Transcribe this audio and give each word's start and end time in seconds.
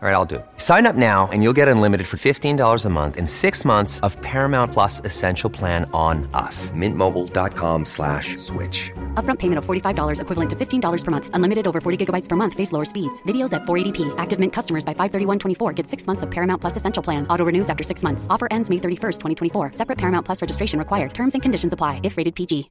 All 0.00 0.08
right, 0.08 0.14
I'll 0.14 0.24
do 0.24 0.36
it. 0.36 0.46
Sign 0.58 0.86
up 0.86 0.94
now 0.94 1.28
and 1.32 1.42
you'll 1.42 1.52
get 1.60 1.66
unlimited 1.66 2.06
for 2.06 2.18
$15 2.18 2.84
a 2.84 2.88
month 2.88 3.16
in 3.16 3.26
six 3.26 3.64
months 3.64 3.98
of 4.06 4.16
Paramount 4.22 4.72
Plus 4.72 5.00
Essential 5.04 5.50
Plan 5.50 5.90
on 5.92 6.30
us. 6.34 6.70
Mintmobile.com 6.70 7.84
slash 7.84 8.36
switch. 8.36 8.92
Upfront 9.14 9.40
payment 9.40 9.58
of 9.58 9.66
$45 9.66 10.20
equivalent 10.20 10.50
to 10.50 10.54
$15 10.56 11.04
per 11.04 11.10
month. 11.10 11.30
Unlimited 11.32 11.66
over 11.66 11.80
40 11.80 12.06
gigabytes 12.06 12.28
per 12.28 12.36
month. 12.36 12.54
Face 12.54 12.70
lower 12.70 12.84
speeds. 12.84 13.20
Videos 13.24 13.52
at 13.52 13.62
480p. 13.62 14.14
Active 14.18 14.38
Mint 14.38 14.52
customers 14.52 14.84
by 14.84 14.94
531.24 14.94 15.74
get 15.74 15.88
six 15.88 16.06
months 16.06 16.22
of 16.22 16.30
Paramount 16.30 16.60
Plus 16.60 16.76
Essential 16.76 17.02
Plan. 17.02 17.26
Auto 17.26 17.44
renews 17.44 17.68
after 17.68 17.82
six 17.82 18.04
months. 18.04 18.28
Offer 18.30 18.46
ends 18.52 18.70
May 18.70 18.76
31st, 18.76 19.18
2024. 19.20 19.72
Separate 19.72 19.98
Paramount 19.98 20.24
Plus 20.24 20.40
registration 20.40 20.78
required. 20.78 21.12
Terms 21.12 21.34
and 21.34 21.42
conditions 21.42 21.72
apply 21.72 21.98
if 22.04 22.16
rated 22.16 22.36
PG. 22.36 22.70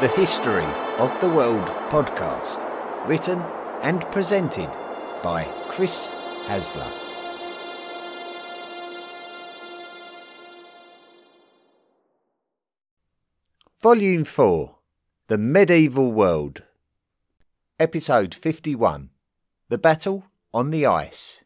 The 0.00 0.06
History 0.06 0.62
of 1.00 1.20
the 1.20 1.28
World 1.28 1.66
podcast, 1.90 2.62
written 3.08 3.40
and 3.82 4.00
presented 4.12 4.70
by 5.24 5.42
Chris 5.66 6.06
Hasler. 6.46 6.86
Volume 13.82 14.22
4 14.22 14.76
The 15.26 15.36
Medieval 15.36 16.12
World, 16.12 16.62
Episode 17.80 18.36
51 18.36 19.10
The 19.68 19.78
Battle 19.78 20.26
on 20.54 20.70
the 20.70 20.86
Ice. 20.86 21.42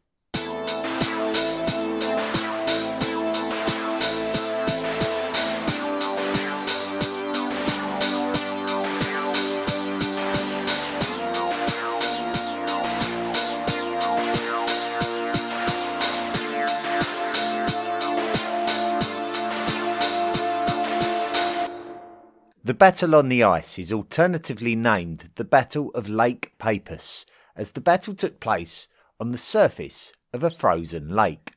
The 22.65 22.75
battle 22.75 23.17
on 23.17 23.29
the 23.29 23.43
ice 23.43 23.77
is 23.77 23.93
alternatively 23.93 24.77
named 24.77 25.31
the 25.35 25.43
Battle 25.43 25.91
of 25.97 26.09
Lake 26.09 26.53
Peipus, 26.61 27.27
as 27.57 27.73
the 27.73 27.81
battle 27.81 28.15
took 28.15 28.39
place 28.39 28.87
on 29.19 29.33
the 29.33 29.39
surface 29.39 30.13
of 30.33 30.45
a 30.45 30.51
frozen 30.51 31.09
lake. 31.09 31.55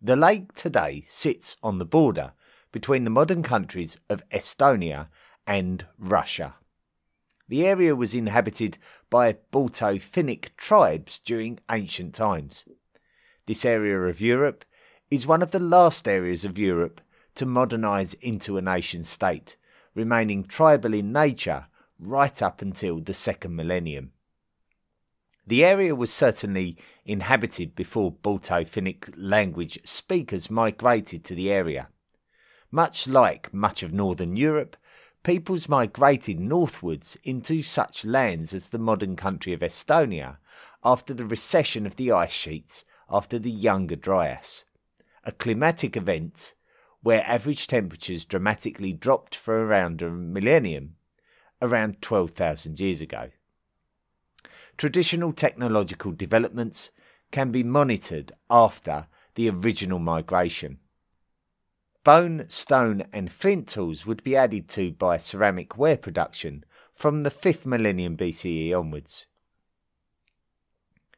The 0.00 0.16
lake 0.16 0.54
today 0.54 1.04
sits 1.06 1.58
on 1.62 1.76
the 1.76 1.84
border 1.84 2.32
between 2.72 3.04
the 3.04 3.10
modern 3.10 3.42
countries 3.42 3.98
of 4.08 4.26
Estonia 4.30 5.08
and 5.46 5.84
Russia. 5.98 6.54
The 7.50 7.66
area 7.66 7.94
was 7.94 8.14
inhabited 8.14 8.78
by 9.10 9.36
Balto 9.50 9.98
Finnic 9.98 10.56
tribes 10.56 11.18
during 11.18 11.60
ancient 11.70 12.14
times. 12.14 12.64
This 13.44 13.66
area 13.66 14.00
of 14.00 14.22
Europe 14.22 14.64
is 15.10 15.26
one 15.26 15.42
of 15.42 15.50
the 15.50 15.60
last 15.60 16.08
areas 16.08 16.46
of 16.46 16.56
Europe 16.56 17.02
to 17.34 17.44
modernize 17.44 18.14
into 18.14 18.56
a 18.56 18.62
nation 18.62 19.04
state 19.04 19.56
remaining 19.94 20.44
tribal 20.44 20.94
in 20.94 21.12
nature 21.12 21.66
right 21.98 22.42
up 22.42 22.62
until 22.62 23.00
the 23.00 23.14
second 23.14 23.54
millennium. 23.54 24.12
The 25.46 25.64
area 25.64 25.94
was 25.94 26.12
certainly 26.12 26.76
inhabited 27.04 27.74
before 27.74 28.12
Balto 28.12 28.64
Finnic 28.64 29.12
language 29.16 29.78
speakers 29.84 30.50
migrated 30.50 31.24
to 31.24 31.34
the 31.34 31.50
area. 31.50 31.88
Much 32.70 33.08
like 33.08 33.52
much 33.52 33.82
of 33.82 33.92
northern 33.92 34.36
Europe, 34.36 34.76
peoples 35.22 35.68
migrated 35.68 36.38
northwards 36.38 37.18
into 37.24 37.62
such 37.62 38.04
lands 38.04 38.54
as 38.54 38.68
the 38.68 38.78
modern 38.78 39.16
country 39.16 39.52
of 39.52 39.60
Estonia 39.60 40.36
after 40.84 41.12
the 41.12 41.26
recession 41.26 41.84
of 41.84 41.96
the 41.96 42.12
ice 42.12 42.30
sheets 42.30 42.84
after 43.10 43.38
the 43.38 43.50
Younger 43.50 43.96
Dryas, 43.96 44.64
a 45.24 45.32
climatic 45.32 45.96
event 45.96 46.54
where 47.02 47.24
average 47.26 47.66
temperatures 47.66 48.24
dramatically 48.24 48.92
dropped 48.92 49.34
for 49.34 49.64
around 49.64 50.02
a 50.02 50.10
millennium, 50.10 50.96
around 51.62 52.02
12,000 52.02 52.78
years 52.78 53.00
ago. 53.00 53.30
Traditional 54.76 55.32
technological 55.32 56.12
developments 56.12 56.90
can 57.30 57.50
be 57.50 57.62
monitored 57.62 58.32
after 58.50 59.06
the 59.34 59.48
original 59.48 59.98
migration. 59.98 60.78
Bone, 62.02 62.46
stone, 62.48 63.04
and 63.12 63.30
flint 63.30 63.68
tools 63.68 64.06
would 64.06 64.22
be 64.24 64.36
added 64.36 64.68
to 64.70 64.90
by 64.92 65.18
ceramic 65.18 65.76
ware 65.76 65.98
production 65.98 66.64
from 66.94 67.22
the 67.22 67.30
5th 67.30 67.66
millennium 67.66 68.16
BCE 68.16 68.78
onwards. 68.78 69.26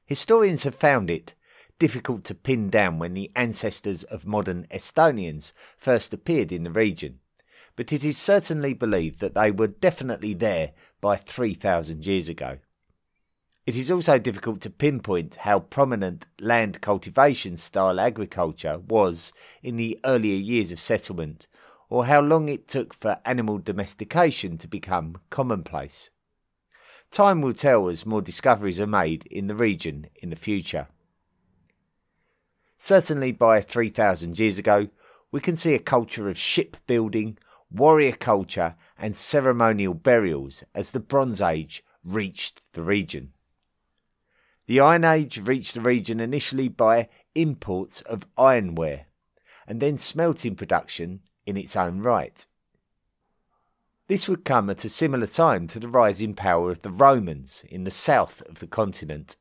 Historians 0.04 0.65
have 0.65 0.75
found 0.75 1.09
it 1.09 1.34
difficult 1.82 2.22
to 2.22 2.32
pin 2.32 2.70
down 2.70 3.00
when 3.00 3.12
the 3.12 3.28
ancestors 3.34 4.04
of 4.04 4.25
modern 4.25 4.69
Estonians 4.70 5.50
first 5.76 6.15
appeared 6.15 6.53
in 6.53 6.62
the 6.62 6.70
region, 6.70 7.19
but 7.75 7.93
it 7.93 8.04
is 8.04 8.16
certainly 8.16 8.72
believed 8.72 9.19
that 9.19 9.34
they 9.34 9.50
were 9.50 9.66
definitely 9.66 10.32
there 10.32 10.71
by 11.00 11.16
3,000 11.16 12.06
years 12.06 12.28
ago. 12.28 12.59
It 13.66 13.75
is 13.75 13.91
also 13.91 14.21
difficult 14.21 14.60
to 14.60 14.71
pinpoint 14.71 15.34
how 15.41 15.59
prominent 15.59 16.28
land 16.38 16.81
cultivation 16.81 17.56
style 17.56 17.98
agriculture 17.98 18.78
was 18.78 19.32
in 19.60 19.75
the 19.75 19.98
earlier 20.04 20.37
years 20.37 20.71
of 20.71 20.78
settlement, 20.78 21.48
or 21.91 22.06
how 22.06 22.21
long 22.21 22.48
it 22.48 22.69
took 22.69 22.94
for 22.94 23.19
animal 23.25 23.59
domestication 23.59 24.56
to 24.59 24.69
become 24.69 25.16
commonplace. 25.31 26.10
Time 27.10 27.42
will 27.42 27.53
tell 27.53 27.88
as 27.88 28.06
more 28.06 28.22
discoveries 28.22 28.78
are 28.78 28.87
made 28.87 29.26
in 29.26 29.48
the 29.48 29.56
region 29.56 30.06
in 30.15 30.31
the 30.31 30.37
future. 30.37 30.87
Certainly 32.84 33.31
by 33.31 33.60
3,000 33.60 34.41
years 34.41 34.59
ago, 34.59 34.88
we 35.31 35.38
can 35.38 35.56
see 35.56 35.72
a 35.72 35.78
culture 35.78 36.28
of 36.28 36.37
shipbuilding, 36.37 37.38
warrior 37.70 38.10
culture, 38.10 38.75
and 38.98 39.16
ceremonial 39.16 39.94
burials 39.94 40.65
as 40.75 40.91
the 40.91 40.98
Bronze 40.98 41.41
Age 41.41 41.84
reached 42.04 42.60
the 42.72 42.82
region. 42.82 43.34
The 44.66 44.81
Iron 44.81 45.04
Age 45.04 45.38
reached 45.38 45.75
the 45.75 45.81
region 45.81 46.19
initially 46.19 46.66
by 46.66 47.09
imports 47.37 48.00
of 48.00 48.26
ironware, 48.37 49.04
and 49.65 49.81
then 49.81 49.97
smelting 49.97 50.56
production 50.56 51.21
in 51.47 51.56
its 51.56 51.76
own 51.76 52.00
right. 52.00 52.44
This 54.09 54.28
would 54.28 54.44
come 54.44 54.69
at 54.69 54.84
a 54.84 54.88
similar 54.88 55.28
time 55.28 55.69
to 55.69 55.78
the 55.78 55.87
rising 55.87 56.34
power 56.34 56.72
of 56.72 56.82
the 56.82 56.91
Romans 56.91 57.65
in 57.69 57.84
the 57.84 57.92
south 57.92 58.42
of 58.48 58.59
the 58.59 58.66
continent. 58.66 59.37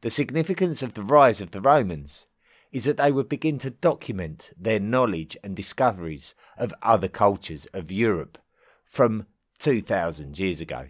The 0.00 0.10
significance 0.10 0.82
of 0.82 0.94
the 0.94 1.02
rise 1.02 1.40
of 1.40 1.50
the 1.50 1.60
Romans 1.60 2.26
is 2.70 2.84
that 2.84 2.98
they 2.98 3.10
would 3.10 3.28
begin 3.28 3.58
to 3.58 3.70
document 3.70 4.50
their 4.56 4.78
knowledge 4.78 5.36
and 5.42 5.56
discoveries 5.56 6.34
of 6.56 6.74
other 6.82 7.08
cultures 7.08 7.66
of 7.72 7.90
Europe 7.90 8.38
from 8.84 9.26
2000 9.58 10.38
years 10.38 10.60
ago. 10.60 10.88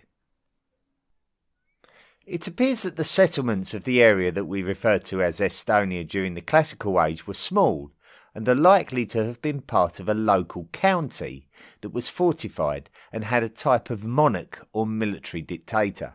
It 2.26 2.46
appears 2.46 2.82
that 2.82 2.96
the 2.96 3.04
settlements 3.04 3.72
of 3.72 3.84
the 3.84 4.02
area 4.02 4.30
that 4.30 4.44
we 4.44 4.62
refer 4.62 4.98
to 4.98 5.22
as 5.22 5.40
Estonia 5.40 6.06
during 6.06 6.34
the 6.34 6.42
Classical 6.42 7.02
Age 7.02 7.26
were 7.26 7.32
small 7.32 7.92
and 8.34 8.46
are 8.46 8.54
likely 8.54 9.06
to 9.06 9.24
have 9.24 9.40
been 9.40 9.62
part 9.62 9.98
of 9.98 10.08
a 10.08 10.14
local 10.14 10.68
county 10.72 11.48
that 11.80 11.94
was 11.94 12.10
fortified 12.10 12.90
and 13.10 13.24
had 13.24 13.42
a 13.42 13.48
type 13.48 13.88
of 13.88 14.04
monarch 14.04 14.66
or 14.74 14.86
military 14.86 15.40
dictator 15.40 16.14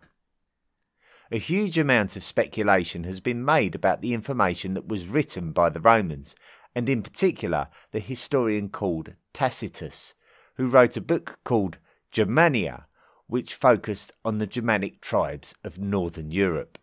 a 1.34 1.40
huge 1.40 1.80
amount 1.80 2.16
of 2.16 2.24
speculation 2.24 3.06
has 3.06 3.20
been 3.20 3.44
made 3.44 3.74
about 3.74 4.02
the 4.02 4.14
information 4.14 4.76
that 4.76 4.88
was 4.88 5.08
written 5.08 5.52
by 5.52 5.68
the 5.68 5.80
Romans, 5.80 6.36
and 6.76 6.88
in 6.88 7.02
particular 7.02 7.70
the 7.92 8.00
historian 8.00 8.70
called 8.70 9.14
Tacitus, 9.34 10.14
who 10.58 10.68
wrote 10.68 10.96
a 10.96 11.02
book 11.02 11.40
called 11.44 11.80
Germania, 12.12 12.86
which 13.26 13.56
focused 13.56 14.14
on 14.24 14.38
the 14.38 14.46
Germanic 14.46 15.02
tribes 15.02 15.56
of 15.64 15.80
northern 15.80 16.30
Europe. 16.30 16.78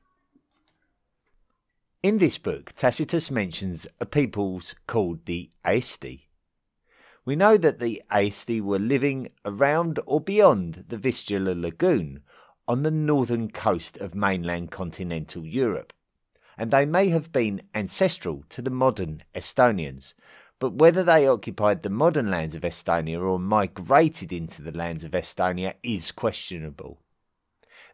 In 2.02 2.19
this 2.19 2.36
book, 2.36 2.72
Tacitus 2.75 3.30
mentions 3.30 3.86
a 4.00 4.06
peoples 4.06 4.75
called 4.88 5.26
the 5.26 5.52
Aesti. 5.64 6.22
We 7.25 7.36
know 7.36 7.56
that 7.56 7.78
the 7.78 8.02
Aesti 8.10 8.60
were 8.60 8.80
living 8.80 9.28
around 9.44 10.00
or 10.06 10.20
beyond 10.20 10.86
the 10.88 10.98
Vistula 10.98 11.54
lagoon, 11.54 12.22
on 12.70 12.84
the 12.84 12.90
northern 12.93 13.50
coast 13.50 13.96
of 13.96 14.14
mainland 14.14 14.70
continental 14.70 15.44
Europe, 15.44 15.93
and 16.56 16.70
they 16.70 16.87
may 16.87 17.08
have 17.08 17.32
been 17.32 17.61
ancestral 17.75 18.44
to 18.49 18.62
the 18.62 18.70
modern 18.70 19.20
Estonians. 19.34 20.14
But 20.61 20.75
whether 20.75 21.02
they 21.02 21.26
occupied 21.26 21.82
the 21.82 21.90
modern 21.90 22.31
lands 22.31 22.55
of 22.55 22.62
Estonia 22.62 23.20
or 23.20 23.40
migrated 23.40 24.32
into 24.32 24.62
the 24.62 24.70
lands 24.70 25.02
of 25.02 25.11
Estonia 25.11 25.75
is 25.82 26.12
questionable. 26.12 27.00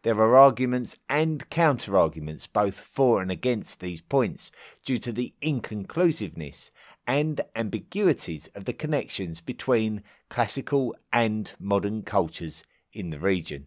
There 0.03 0.19
are 0.19 0.35
arguments 0.35 0.95
and 1.09 1.49
counter 1.49 1.97
arguments 1.97 2.45
both 2.45 2.75
for 2.75 3.19
and 3.19 3.31
against 3.31 3.79
these 3.79 4.01
points 4.01 4.51
due 4.85 4.99
to 4.99 5.11
the 5.11 5.33
inconclusiveness 5.41 6.69
and 7.07 7.41
ambiguities 7.55 8.47
of 8.53 8.65
the 8.65 8.73
connections 8.73 9.41
between 9.41 10.03
classical 10.29 10.95
and 11.11 11.53
modern 11.59 12.03
cultures 12.03 12.63
in 12.93 13.09
the 13.09 13.19
region. 13.19 13.65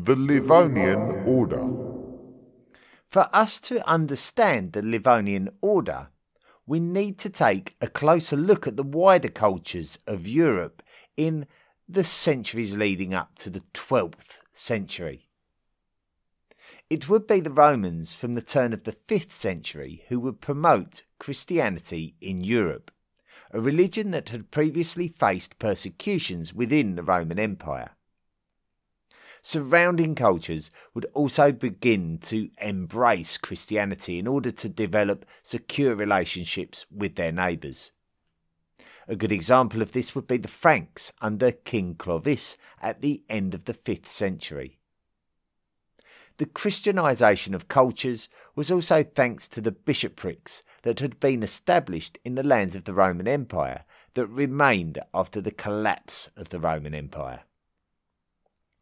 The 0.00 0.14
Livonian 0.14 1.24
Order. 1.26 1.66
For 3.08 3.28
us 3.32 3.60
to 3.62 3.84
understand 3.86 4.72
the 4.72 4.80
Livonian 4.80 5.48
order, 5.60 6.10
we 6.68 6.78
need 6.78 7.18
to 7.18 7.28
take 7.28 7.74
a 7.80 7.88
closer 7.88 8.36
look 8.36 8.68
at 8.68 8.76
the 8.76 8.84
wider 8.84 9.28
cultures 9.28 9.98
of 10.06 10.28
Europe 10.28 10.84
in 11.16 11.48
the 11.88 12.04
centuries 12.04 12.76
leading 12.76 13.12
up 13.12 13.34
to 13.38 13.50
the 13.50 13.64
12th 13.74 14.38
century. 14.52 15.26
It 16.88 17.08
would 17.08 17.26
be 17.26 17.40
the 17.40 17.50
Romans 17.50 18.12
from 18.12 18.34
the 18.34 18.40
turn 18.40 18.72
of 18.72 18.84
the 18.84 18.92
5th 18.92 19.32
century 19.32 20.04
who 20.08 20.20
would 20.20 20.40
promote 20.40 21.02
Christianity 21.18 22.14
in 22.20 22.44
Europe, 22.44 22.92
a 23.50 23.60
religion 23.60 24.12
that 24.12 24.28
had 24.28 24.52
previously 24.52 25.08
faced 25.08 25.58
persecutions 25.58 26.54
within 26.54 26.94
the 26.94 27.02
Roman 27.02 27.40
Empire. 27.40 27.90
Surrounding 29.42 30.14
cultures 30.14 30.70
would 30.94 31.06
also 31.14 31.52
begin 31.52 32.18
to 32.18 32.50
embrace 32.60 33.36
Christianity 33.36 34.18
in 34.18 34.26
order 34.26 34.50
to 34.50 34.68
develop 34.68 35.24
secure 35.42 35.94
relationships 35.94 36.86
with 36.90 37.14
their 37.14 37.32
neighbours. 37.32 37.92
A 39.06 39.16
good 39.16 39.32
example 39.32 39.80
of 39.80 39.92
this 39.92 40.14
would 40.14 40.26
be 40.26 40.36
the 40.36 40.48
Franks 40.48 41.12
under 41.22 41.50
King 41.50 41.94
Clovis 41.94 42.58
at 42.82 43.00
the 43.00 43.22
end 43.28 43.54
of 43.54 43.64
the 43.64 43.72
5th 43.72 44.06
century. 44.06 44.78
The 46.36 46.46
Christianisation 46.46 47.54
of 47.54 47.68
cultures 47.68 48.28
was 48.54 48.70
also 48.70 49.02
thanks 49.02 49.48
to 49.48 49.60
the 49.60 49.72
bishoprics 49.72 50.62
that 50.82 51.00
had 51.00 51.18
been 51.18 51.42
established 51.42 52.18
in 52.24 52.34
the 52.34 52.44
lands 52.44 52.76
of 52.76 52.84
the 52.84 52.94
Roman 52.94 53.26
Empire 53.26 53.84
that 54.14 54.26
remained 54.26 55.00
after 55.12 55.40
the 55.40 55.50
collapse 55.50 56.28
of 56.36 56.50
the 56.50 56.60
Roman 56.60 56.94
Empire. 56.94 57.40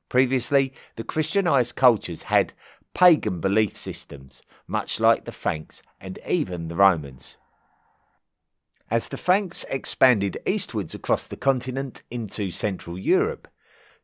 Previously, 0.09 0.73
the 0.97 1.05
Christianized 1.05 1.75
cultures 1.75 2.25
had 2.25 2.53
pagan 2.95 3.41
belief 3.41 3.77
systems, 3.77 4.43
much 4.67 5.01
like 5.01 5.25
the 5.25 5.33
Franks 5.33 5.83
and 6.01 6.19
even 6.27 6.69
the 6.69 6.77
Romans. 6.77 7.37
As 8.91 9.09
the 9.09 9.17
Franks 9.17 9.65
expanded 9.69 10.39
eastwards 10.47 10.95
across 10.95 11.27
the 11.27 11.37
continent 11.37 12.03
into 12.11 12.51
Central 12.51 12.97
Europe, 12.97 13.49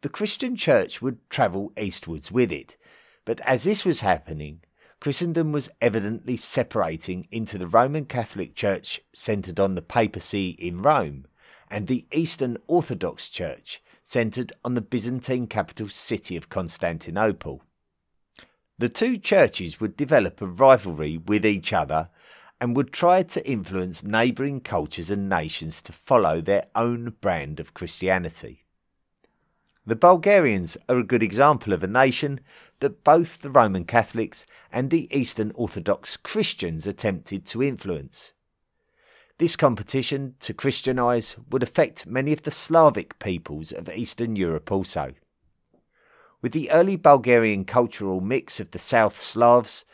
the 0.01 0.09
Christian 0.09 0.57
Church 0.57 1.01
would 1.01 1.19
travel 1.31 1.73
eastwards 1.79 2.33
with 2.33 2.51
it. 2.51 2.77
But 3.25 3.41
as 3.41 3.63
this 3.63 3.85
was 3.85 4.01
happening, 4.01 4.61
Christendom 4.99 5.53
was 5.53 5.71
evidently 5.81 6.37
separating 6.37 7.29
into 7.31 7.59
the 7.59 7.69
Roman 7.69 8.05
Catholic 8.05 8.55
Church 8.55 9.01
centred 9.13 9.61
on 9.61 9.75
the 9.77 9.83
papacy 9.83 10.51
in 10.51 10.83
Rome 10.83 11.27
and 11.71 11.87
the 11.87 12.07
Eastern 12.13 12.59
Orthodox 12.67 13.29
Church 13.29 13.82
centred 14.03 14.53
on 14.65 14.75
the 14.75 14.81
Byzantine 14.81 15.47
capital 15.47 15.89
city 15.89 16.37
of 16.37 16.49
Constantinople. 16.49 17.63
The 18.79 18.89
two 18.89 19.17
churches 19.17 19.81
would 19.81 19.97
develop 19.97 20.41
a 20.41 20.47
rivalry 20.47 21.19
with 21.19 21.47
each 21.47 21.73
other 21.73 22.09
and 22.61 22.77
would 22.77 22.93
try 22.93 23.23
to 23.23 23.49
influence 23.49 24.05
neighbouring 24.05 24.61
cultures 24.61 25.11
and 25.11 25.29
nations 25.29 25.83
to 25.83 25.93
follow 25.93 26.41
their 26.41 26.67
own 26.75 27.17
brand 27.21 27.61
of 27.61 27.75
Christianity. 27.75 28.65
The 29.85 29.97
Bulgarians 29.97 30.77
are 30.89 30.99
a 30.99 31.05
good 31.05 31.25
example 31.25 31.73
of 31.73 31.83
a 31.83 31.89
nation 31.89 32.41
that 32.79 33.03
both 33.03 33.41
the 33.41 33.51
Roman 33.51 33.85
Catholics 33.85 34.47
and 34.71 34.91
the 34.91 35.09
Eastern 35.17 35.51
Orthodox 35.57 36.17
Christians 36.17 36.87
attempted 36.87 37.45
to 37.47 37.65
influence. 37.65 38.33
This 39.43 39.57
competition 39.57 40.37
to 40.39 40.55
Christianize 40.55 41.35
would 41.51 41.65
affect 41.65 42.07
many 42.07 42.33
of 42.33 42.45
the 42.45 42.53
Slavic 42.53 43.19
peoples 43.19 43.73
of 43.73 43.89
Eastern 43.89 44.37
Europe 44.37 44.71
also. 44.71 45.15
With 46.41 46.53
the 46.53 46.71
early 46.71 46.95
Bulgarian 46.95 47.65
cultural 47.65 48.21
mix 48.21 48.61
of 48.61 48.71
the 48.71 48.79
South 48.79 49.19
Slavs, 49.19 49.85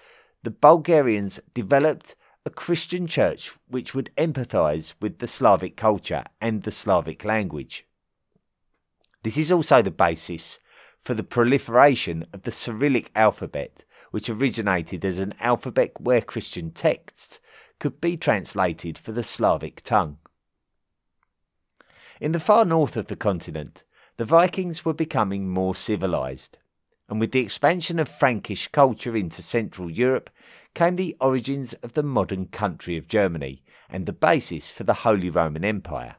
the 0.42 0.50
Bulgarians 0.50 1.40
developed 1.54 2.14
a 2.44 2.50
Christian 2.50 3.06
church 3.06 3.52
which 3.66 3.94
would 3.94 4.10
empathise 4.18 4.92
with 5.00 5.18
the 5.18 5.26
Slavic 5.26 5.78
culture 5.78 6.24
and 6.42 6.64
the 6.64 6.70
Slavic 6.70 7.24
language. 7.24 7.86
This 9.22 9.38
is 9.38 9.50
also 9.50 9.80
the 9.80 9.90
basis 9.90 10.58
for 11.00 11.14
the 11.14 11.24
proliferation 11.24 12.26
of 12.34 12.42
the 12.42 12.50
Cyrillic 12.50 13.10
alphabet, 13.16 13.86
which 14.10 14.28
originated 14.28 15.06
as 15.06 15.18
an 15.18 15.32
alphabet 15.40 15.98
where 15.98 16.20
Christian 16.20 16.70
texts 16.70 17.40
could 17.78 18.00
be 18.00 18.16
translated 18.16 18.98
for 18.98 19.12
the 19.12 19.22
Slavic 19.22 19.82
tongue. 19.82 20.18
In 22.20 22.32
the 22.32 22.40
far 22.40 22.64
north 22.64 22.96
of 22.96 23.06
the 23.06 23.16
continent, 23.16 23.84
the 24.16 24.24
Vikings 24.24 24.84
were 24.84 24.94
becoming 24.94 25.48
more 25.48 25.74
civilized, 25.74 26.58
and 27.08 27.20
with 27.20 27.30
the 27.30 27.40
expansion 27.40 27.98
of 27.98 28.08
Frankish 28.08 28.68
culture 28.68 29.16
into 29.16 29.40
Central 29.42 29.90
Europe 29.90 30.28
came 30.74 30.96
the 30.96 31.16
origins 31.20 31.72
of 31.74 31.94
the 31.94 32.02
modern 32.02 32.46
country 32.46 32.96
of 32.96 33.08
Germany 33.08 33.62
and 33.88 34.06
the 34.06 34.12
basis 34.12 34.70
for 34.70 34.84
the 34.84 34.94
Holy 34.94 35.30
Roman 35.30 35.64
Empire. 35.64 36.16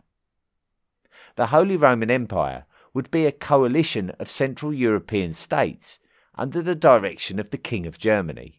The 1.36 1.48
Holy 1.48 1.78
Roman 1.78 2.10
Empire 2.10 2.66
would 2.94 3.12
be 3.12 3.26
a 3.26 3.32
coalition 3.32 4.12
of 4.20 4.30
Central 4.32 4.74
European 4.74 5.34
states 5.34 6.00
under 6.36 6.62
the 6.62 6.76
direction 6.76 7.40
of 7.40 7.50
the 7.50 7.58
King 7.58 7.86
of 7.86 8.00
Germany, 8.00 8.59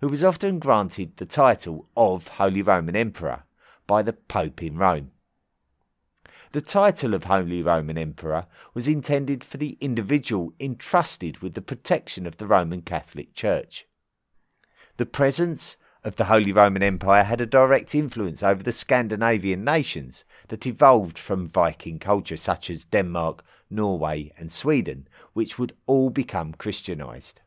who 0.00 0.08
was 0.08 0.22
often 0.22 0.58
granted 0.58 1.16
the 1.16 1.26
title 1.26 1.88
of 1.96 2.28
Holy 2.28 2.62
Roman 2.62 2.94
Emperor 2.94 3.44
by 3.86 4.02
the 4.02 4.12
Pope 4.12 4.62
in 4.62 4.76
Rome. 4.76 5.10
The 6.52 6.60
title 6.60 7.14
of 7.14 7.24
Holy 7.24 7.62
Roman 7.62 7.98
Emperor 7.98 8.46
was 8.74 8.88
intended 8.88 9.42
for 9.44 9.56
the 9.56 9.76
individual 9.80 10.52
entrusted 10.60 11.38
with 11.38 11.54
the 11.54 11.60
protection 11.60 12.26
of 12.26 12.38
the 12.38 12.46
Roman 12.46 12.80
Catholic 12.80 13.34
Church. 13.34 13.86
The 14.96 15.06
presence 15.06 15.76
of 16.04 16.16
the 16.16 16.24
Holy 16.24 16.52
Roman 16.52 16.82
Empire 16.82 17.24
had 17.24 17.40
a 17.40 17.46
direct 17.46 17.94
influence 17.94 18.42
over 18.42 18.62
the 18.62 18.72
Scandinavian 18.72 19.64
nations 19.64 20.24
that 20.46 20.66
evolved 20.66 21.18
from 21.18 21.46
Viking 21.46 21.98
culture, 21.98 22.36
such 22.36 22.70
as 22.70 22.84
Denmark, 22.84 23.44
Norway, 23.68 24.32
and 24.38 24.50
Sweden, 24.50 25.08
which 25.34 25.58
would 25.58 25.74
all 25.86 26.08
become 26.08 26.54
Christianized. 26.54 27.40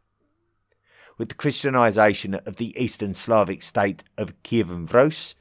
With 1.22 1.30
the 1.30 1.36
Christianization 1.36 2.34
of 2.34 2.56
the 2.56 2.76
Eastern 2.84 3.14
Slavic 3.14 3.62
state 3.62 4.04
of 4.18 4.42
Kievan 4.42 4.92
Rus 4.92 5.36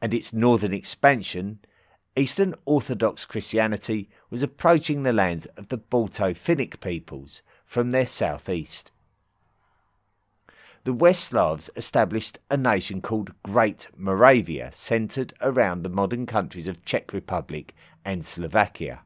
and 0.00 0.14
its 0.14 0.32
northern 0.32 0.72
expansion, 0.72 1.58
Eastern 2.14 2.54
Orthodox 2.66 3.24
Christianity 3.24 4.08
was 4.30 4.44
approaching 4.44 5.02
the 5.02 5.12
lands 5.12 5.46
of 5.56 5.70
the 5.70 5.76
Balto 5.76 6.34
Finnic 6.34 6.78
peoples 6.78 7.42
from 7.66 7.90
their 7.90 8.06
southeast 8.06 8.92
the 10.84 10.92
West 10.92 11.24
Slavs 11.24 11.68
established 11.74 12.38
a 12.48 12.56
nation 12.56 13.00
called 13.00 13.32
Great 13.42 13.88
Moravia, 13.96 14.70
centered 14.70 15.34
around 15.40 15.82
the 15.82 15.88
modern 15.88 16.26
countries 16.26 16.68
of 16.68 16.84
Czech 16.84 17.12
Republic 17.12 17.74
and 18.04 18.24
Slovakia. 18.24 19.00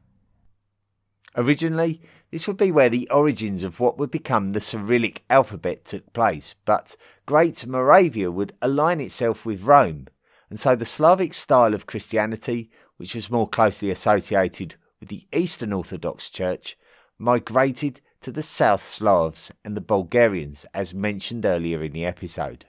Originally, 1.35 2.01
this 2.31 2.47
would 2.47 2.57
be 2.57 2.71
where 2.71 2.89
the 2.89 3.09
origins 3.09 3.63
of 3.63 3.79
what 3.79 3.97
would 3.97 4.11
become 4.11 4.51
the 4.51 4.59
Cyrillic 4.59 5.23
alphabet 5.29 5.85
took 5.85 6.13
place, 6.13 6.55
but 6.65 6.95
Great 7.25 7.65
Moravia 7.65 8.29
would 8.29 8.53
align 8.61 9.01
itself 9.01 9.45
with 9.45 9.63
Rome, 9.63 10.07
and 10.49 10.59
so 10.59 10.75
the 10.75 10.85
Slavic 10.85 11.33
style 11.33 11.73
of 11.73 11.85
Christianity, 11.85 12.69
which 12.97 13.15
was 13.15 13.31
more 13.31 13.47
closely 13.47 13.89
associated 13.89 14.75
with 14.99 15.09
the 15.09 15.25
Eastern 15.33 15.73
Orthodox 15.73 16.29
Church, 16.29 16.77
migrated 17.17 18.01
to 18.21 18.31
the 18.31 18.43
South 18.43 18.83
Slavs 18.83 19.51
and 19.63 19.75
the 19.75 19.81
Bulgarians, 19.81 20.65
as 20.73 20.93
mentioned 20.93 21.45
earlier 21.45 21.83
in 21.83 21.93
the 21.93 22.05
episode. 22.05 22.65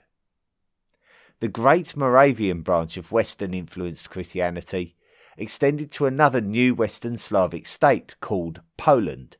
The 1.39 1.47
Great 1.47 1.97
Moravian 1.97 2.61
branch 2.61 2.97
of 2.97 3.11
Western 3.11 3.53
influenced 3.53 4.09
Christianity 4.09 4.95
extended 5.37 5.91
to 5.91 6.05
another 6.05 6.41
new 6.41 6.75
Western 6.75 7.17
Slavic 7.17 7.65
state 7.65 8.15
called 8.21 8.61
Poland, 8.77 9.37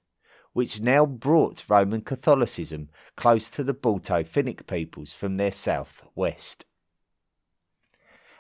which 0.53 0.81
now 0.81 1.05
brought 1.05 1.70
Roman 1.70 2.01
Catholicism 2.01 2.89
close 3.15 3.50
to 3.50 3.63
the 3.63 3.74
Balto 3.74 4.24
Finnic 4.24 4.67
peoples 4.67 5.13
from 5.13 5.38
their 5.38 5.51
south 5.51 6.03
west. 6.15 6.65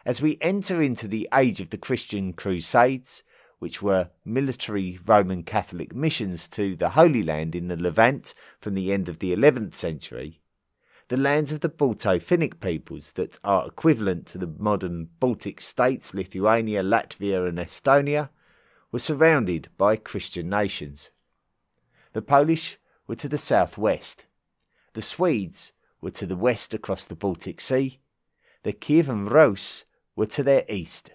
As 0.05 0.21
we 0.21 0.37
enter 0.41 0.81
into 0.81 1.07
the 1.07 1.29
age 1.33 1.61
of 1.61 1.69
the 1.69 1.77
Christian 1.77 2.33
Crusades, 2.33 3.23
which 3.59 3.81
were 3.81 4.09
military 4.25 4.99
Roman 5.05 5.43
Catholic 5.43 5.95
missions 5.95 6.47
to 6.47 6.75
the 6.75 6.89
Holy 6.89 7.21
Land 7.21 7.55
in 7.55 7.67
the 7.67 7.75
Levant 7.75 8.33
from 8.59 8.73
the 8.73 8.91
end 8.91 9.07
of 9.07 9.19
the 9.19 9.35
11th 9.35 9.75
century, 9.75 10.41
the 11.09 11.17
lands 11.17 11.51
of 11.51 11.59
the 11.59 11.69
Balto 11.69 12.17
Finnic 12.19 12.59
peoples 12.59 13.11
that 13.11 13.37
are 13.43 13.67
equivalent 13.67 14.25
to 14.25 14.37
the 14.37 14.47
modern 14.47 15.09
Baltic 15.19 15.61
states, 15.61 16.13
Lithuania, 16.13 16.81
Latvia, 16.81 17.47
and 17.47 17.59
Estonia, 17.59 18.29
were 18.91 18.99
surrounded 18.99 19.69
by 19.77 19.95
Christian 19.95 20.49
nations. 20.49 21.11
The 22.13 22.21
Polish 22.21 22.77
were 23.07 23.15
to 23.15 23.29
the 23.29 23.37
southwest. 23.37 24.25
The 24.93 25.01
Swedes 25.01 25.71
were 26.01 26.11
to 26.11 26.25
the 26.25 26.35
west 26.35 26.73
across 26.73 27.05
the 27.05 27.15
Baltic 27.15 27.61
Sea. 27.61 27.99
The 28.63 28.73
Kievan 28.73 29.29
Rus 29.29 29.85
were 30.15 30.25
to 30.25 30.43
their 30.43 30.65
east. 30.67 31.11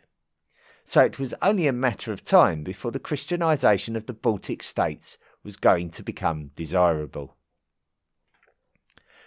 So 0.84 1.02
it 1.02 1.18
was 1.18 1.34
only 1.42 1.66
a 1.66 1.72
matter 1.72 2.12
of 2.12 2.24
time 2.24 2.62
before 2.62 2.92
the 2.92 2.98
Christianization 2.98 3.94
of 3.94 4.06
the 4.06 4.14
Baltic 4.14 4.62
states 4.62 5.18
was 5.42 5.56
going 5.56 5.90
to 5.90 6.02
become 6.02 6.50
desirable. 6.56 7.36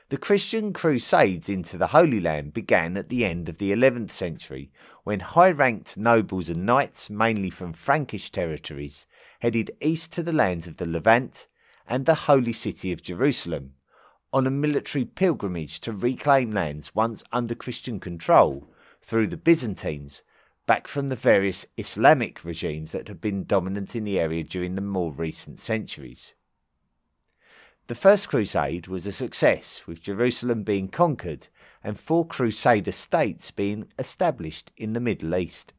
The 0.10 0.18
Christian 0.18 0.74
crusades 0.74 1.50
into 1.50 1.78
the 1.78 1.88
Holy 1.88 2.20
Land 2.20 2.52
began 2.52 2.98
at 2.98 3.10
the 3.10 3.24
end 3.24 3.48
of 3.48 3.60
the 3.60 3.72
11th 3.72 4.12
century 4.12 4.72
when 5.04 5.20
high 5.20 5.52
ranked 5.52 5.98
nobles 5.98 6.50
and 6.50 6.66
knights, 6.66 7.12
mainly 7.12 7.52
from 7.52 7.74
Frankish 7.74 8.32
territories, 8.32 9.06
headed 9.42 9.70
east 9.82 10.12
to 10.14 10.24
the 10.24 10.34
lands 10.34 10.68
of 10.68 10.78
the 10.78 10.88
Levant 10.88 11.46
and 11.89 12.05
the 12.05 12.13
holy 12.13 12.53
city 12.53 12.91
of 12.91 13.01
Jerusalem 13.01 13.74
on 14.31 14.46
a 14.46 14.51
military 14.51 15.05
pilgrimage 15.05 15.79
to 15.81 15.91
reclaim 15.91 16.51
lands 16.51 16.93
once 16.93 17.24
under 17.31 17.55
Christian 17.55 18.00
control 18.00 18.69
through 19.01 19.25
the 19.25 19.38
Byzantines 19.38 20.22
back 20.67 20.88
from 20.88 21.10
the 21.10 21.15
various 21.15 21.65
Islamic 21.77 22.46
regimes 22.46 22.91
that 22.91 23.08
had 23.08 23.19
been 23.19 23.43
dominant 23.43 23.96
in 23.96 24.03
the 24.03 24.19
area 24.19 24.43
during 24.43 24.75
the 24.75 24.81
more 24.81 25.12
recent 25.12 25.58
centuries. 25.60 26.34
The 27.88 27.96
First 27.96 28.29
Crusade 28.29 28.88
was 28.88 29.08
a 29.08 29.12
success, 29.12 29.88
with 29.88 30.03
Jerusalem 30.03 30.62
being 30.62 30.89
conquered 30.89 31.48
and 31.84 32.00
four 32.00 32.27
Crusader 32.27 32.91
states 32.91 33.50
being 33.50 33.88
established 33.98 34.72
in 34.77 34.93
the 34.93 35.00
Middle 35.00 35.36
East. 35.36 35.74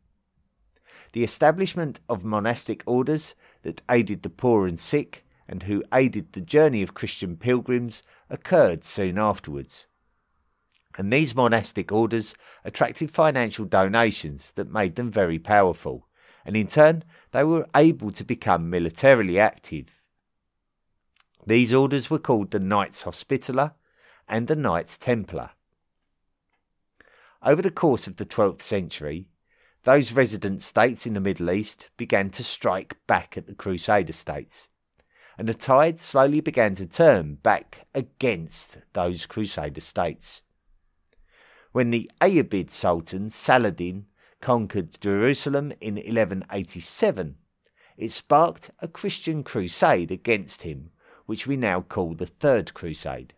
The 1.12 1.22
establishment 1.22 2.00
of 2.08 2.24
monastic 2.24 2.82
orders 2.84 3.36
that 3.62 3.82
aided 3.88 4.24
the 4.24 4.28
poor 4.28 4.66
and 4.66 4.78
sick 4.78 5.24
and 5.50 5.64
who 5.64 5.84
aided 5.92 6.32
the 6.32 6.40
journey 6.40 6.80
of 6.80 6.94
Christian 6.94 7.36
pilgrims 7.36 8.02
occurred 8.30 8.82
soon 8.84 9.18
afterwards. 9.18 9.86
And 10.96 11.12
these 11.12 11.34
monastic 11.34 11.92
orders 11.92 12.34
attracted 12.64 13.10
financial 13.10 13.66
donations 13.66 14.52
that 14.52 14.72
made 14.72 14.96
them 14.96 15.10
very 15.10 15.38
powerful, 15.38 16.08
and 16.46 16.56
in 16.56 16.68
turn 16.68 17.04
they 17.32 17.44
were 17.44 17.68
able 17.76 18.10
to 18.12 18.24
become 18.24 18.70
militarily 18.70 19.38
active 19.38 20.00
these 21.46 21.72
orders 21.72 22.10
were 22.10 22.18
called 22.18 22.50
the 22.50 22.60
Knights 22.60 23.02
Hospitaller 23.02 23.72
and 24.28 24.46
the 24.46 24.56
Knights 24.56 24.98
Templar. 24.98 25.50
Over 27.42 27.62
the 27.62 27.70
course 27.70 28.06
of 28.06 28.16
the 28.16 28.26
12th 28.26 28.62
century, 28.62 29.28
those 29.84 30.12
resident 30.12 30.60
states 30.60 31.06
in 31.06 31.14
the 31.14 31.20
Middle 31.20 31.50
East 31.50 31.88
began 31.96 32.28
to 32.30 32.44
strike 32.44 32.98
back 33.06 33.36
at 33.38 33.46
the 33.46 33.54
Crusader 33.54 34.12
states, 34.12 34.68
and 35.40 35.48
the 35.48 35.54
tide 35.54 35.98
slowly 35.98 36.38
began 36.42 36.74
to 36.74 36.86
turn 36.86 37.34
back 37.36 37.86
against 37.94 38.76
those 38.92 39.24
Crusader 39.24 39.80
states. 39.80 40.42
When 41.72 41.88
the 41.88 42.10
Ayyubid 42.20 42.70
Sultan 42.70 43.30
Saladin 43.30 44.04
conquered 44.42 45.00
Jerusalem 45.00 45.72
in 45.80 45.94
1187, 45.94 47.36
it 47.96 48.10
sparked 48.10 48.70
a 48.80 48.88
Christian 48.88 49.42
crusade 49.42 50.10
against 50.10 50.60
him 50.60 50.90
which 51.24 51.46
we 51.46 51.56
now 51.56 51.80
call 51.80 52.12
the 52.12 52.26
Third 52.26 52.74
Crusade. 52.74 53.32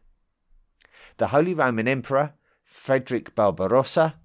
The 1.18 1.28
Holy 1.28 1.54
Roman 1.54 1.86
Emperor, 1.86 2.32
Frederick 2.64 3.36
Barbarossa, 3.36 4.16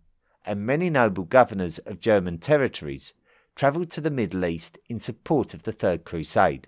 and 0.43 0.65
many 0.65 0.89
noble 0.89 1.25
governors 1.25 1.77
of 1.77 1.99
German 1.99 2.39
territories 2.39 3.13
travelled 3.55 3.91
to 3.91 4.01
the 4.01 4.09
Middle 4.09 4.45
East 4.45 4.79
in 4.89 4.99
support 4.99 5.53
of 5.53 5.61
the 5.61 5.71
Third 5.71 6.05
Crusade, 6.05 6.67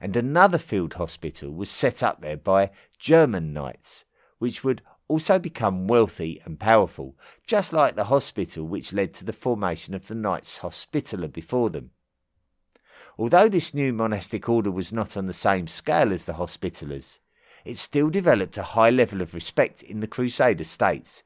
and 0.00 0.16
another 0.16 0.58
field 0.58 0.94
hospital 0.94 1.50
was 1.50 1.70
set 1.70 2.02
up 2.02 2.20
there 2.20 2.36
by 2.36 2.70
German 2.98 3.52
knights, 3.52 4.04
which 4.38 4.62
would 4.62 4.82
also 5.08 5.38
become 5.38 5.86
wealthy 5.86 6.40
and 6.44 6.58
powerful, 6.58 7.16
just 7.46 7.72
like 7.72 7.94
the 7.94 8.04
hospital 8.04 8.66
which 8.66 8.92
led 8.92 9.14
to 9.14 9.24
the 9.24 9.32
formation 9.32 9.94
of 9.94 10.08
the 10.08 10.14
Knights 10.14 10.58
Hospitaller 10.58 11.28
before 11.28 11.70
them. 11.70 11.90
Although 13.18 13.48
this 13.48 13.72
new 13.72 13.92
monastic 13.92 14.48
order 14.48 14.70
was 14.70 14.92
not 14.92 15.16
on 15.16 15.26
the 15.26 15.32
same 15.32 15.66
scale 15.68 16.12
as 16.12 16.24
the 16.24 16.34
Hospitallers, 16.34 17.18
it 17.64 17.76
still 17.76 18.10
developed 18.10 18.58
a 18.58 18.62
high 18.62 18.90
level 18.90 19.22
of 19.22 19.34
respect 19.34 19.82
in 19.82 20.00
the 20.00 20.06
Crusader 20.06 20.64
states 20.64 21.22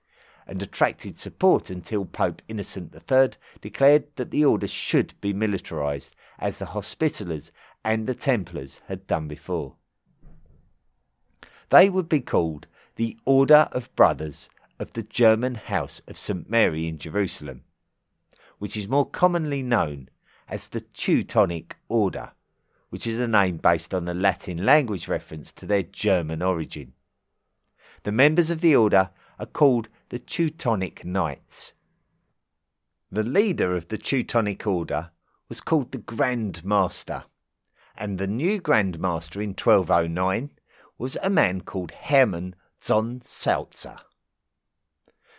and 0.46 0.62
attracted 0.62 1.18
support 1.18 1.70
until 1.70 2.04
Pope 2.04 2.42
Innocent 2.48 2.94
III 2.94 3.30
declared 3.60 4.04
that 4.16 4.30
the 4.30 4.44
order 4.44 4.66
should 4.66 5.14
be 5.20 5.32
militarized 5.32 6.14
as 6.38 6.58
the 6.58 6.66
Hospitallers 6.66 7.50
and 7.84 8.06
the 8.06 8.14
Templars 8.14 8.80
had 8.88 9.06
done 9.06 9.28
before. 9.28 9.74
They 11.70 11.88
would 11.88 12.08
be 12.08 12.20
called 12.20 12.66
the 12.96 13.16
Order 13.24 13.68
of 13.72 13.94
Brothers 13.94 14.50
of 14.78 14.92
the 14.92 15.02
German 15.02 15.54
House 15.54 16.02
of 16.08 16.18
St. 16.18 16.50
Mary 16.50 16.88
in 16.88 16.98
Jerusalem, 16.98 17.62
which 18.58 18.76
is 18.76 18.88
more 18.88 19.06
commonly 19.06 19.62
known 19.62 20.08
as 20.48 20.68
the 20.68 20.80
Teutonic 20.80 21.76
Order, 21.88 22.32
which 22.90 23.06
is 23.06 23.20
a 23.20 23.28
name 23.28 23.56
based 23.58 23.94
on 23.94 24.04
the 24.04 24.14
Latin 24.14 24.64
language 24.64 25.06
reference 25.06 25.52
to 25.52 25.66
their 25.66 25.84
German 25.84 26.42
origin. 26.42 26.92
The 28.02 28.12
members 28.12 28.50
of 28.50 28.60
the 28.60 28.74
order 28.74 29.10
are 29.38 29.46
called 29.46 29.88
the 30.08 30.18
Teutonic 30.18 31.04
Knights. 31.04 31.72
The 33.12 33.22
leader 33.22 33.76
of 33.76 33.88
the 33.88 33.98
Teutonic 33.98 34.66
Order 34.66 35.10
was 35.48 35.60
called 35.60 35.92
the 35.92 35.98
Grand 35.98 36.64
Master, 36.64 37.24
and 38.00 38.16
the 38.16 38.26
new 38.26 38.58
Grand 38.58 38.98
Master 38.98 39.42
in 39.42 39.50
1209 39.50 40.50
was 40.96 41.18
a 41.22 41.28
man 41.28 41.60
called 41.60 41.92
Hermann 41.92 42.54
von 42.80 43.20
Salza. 43.20 44.00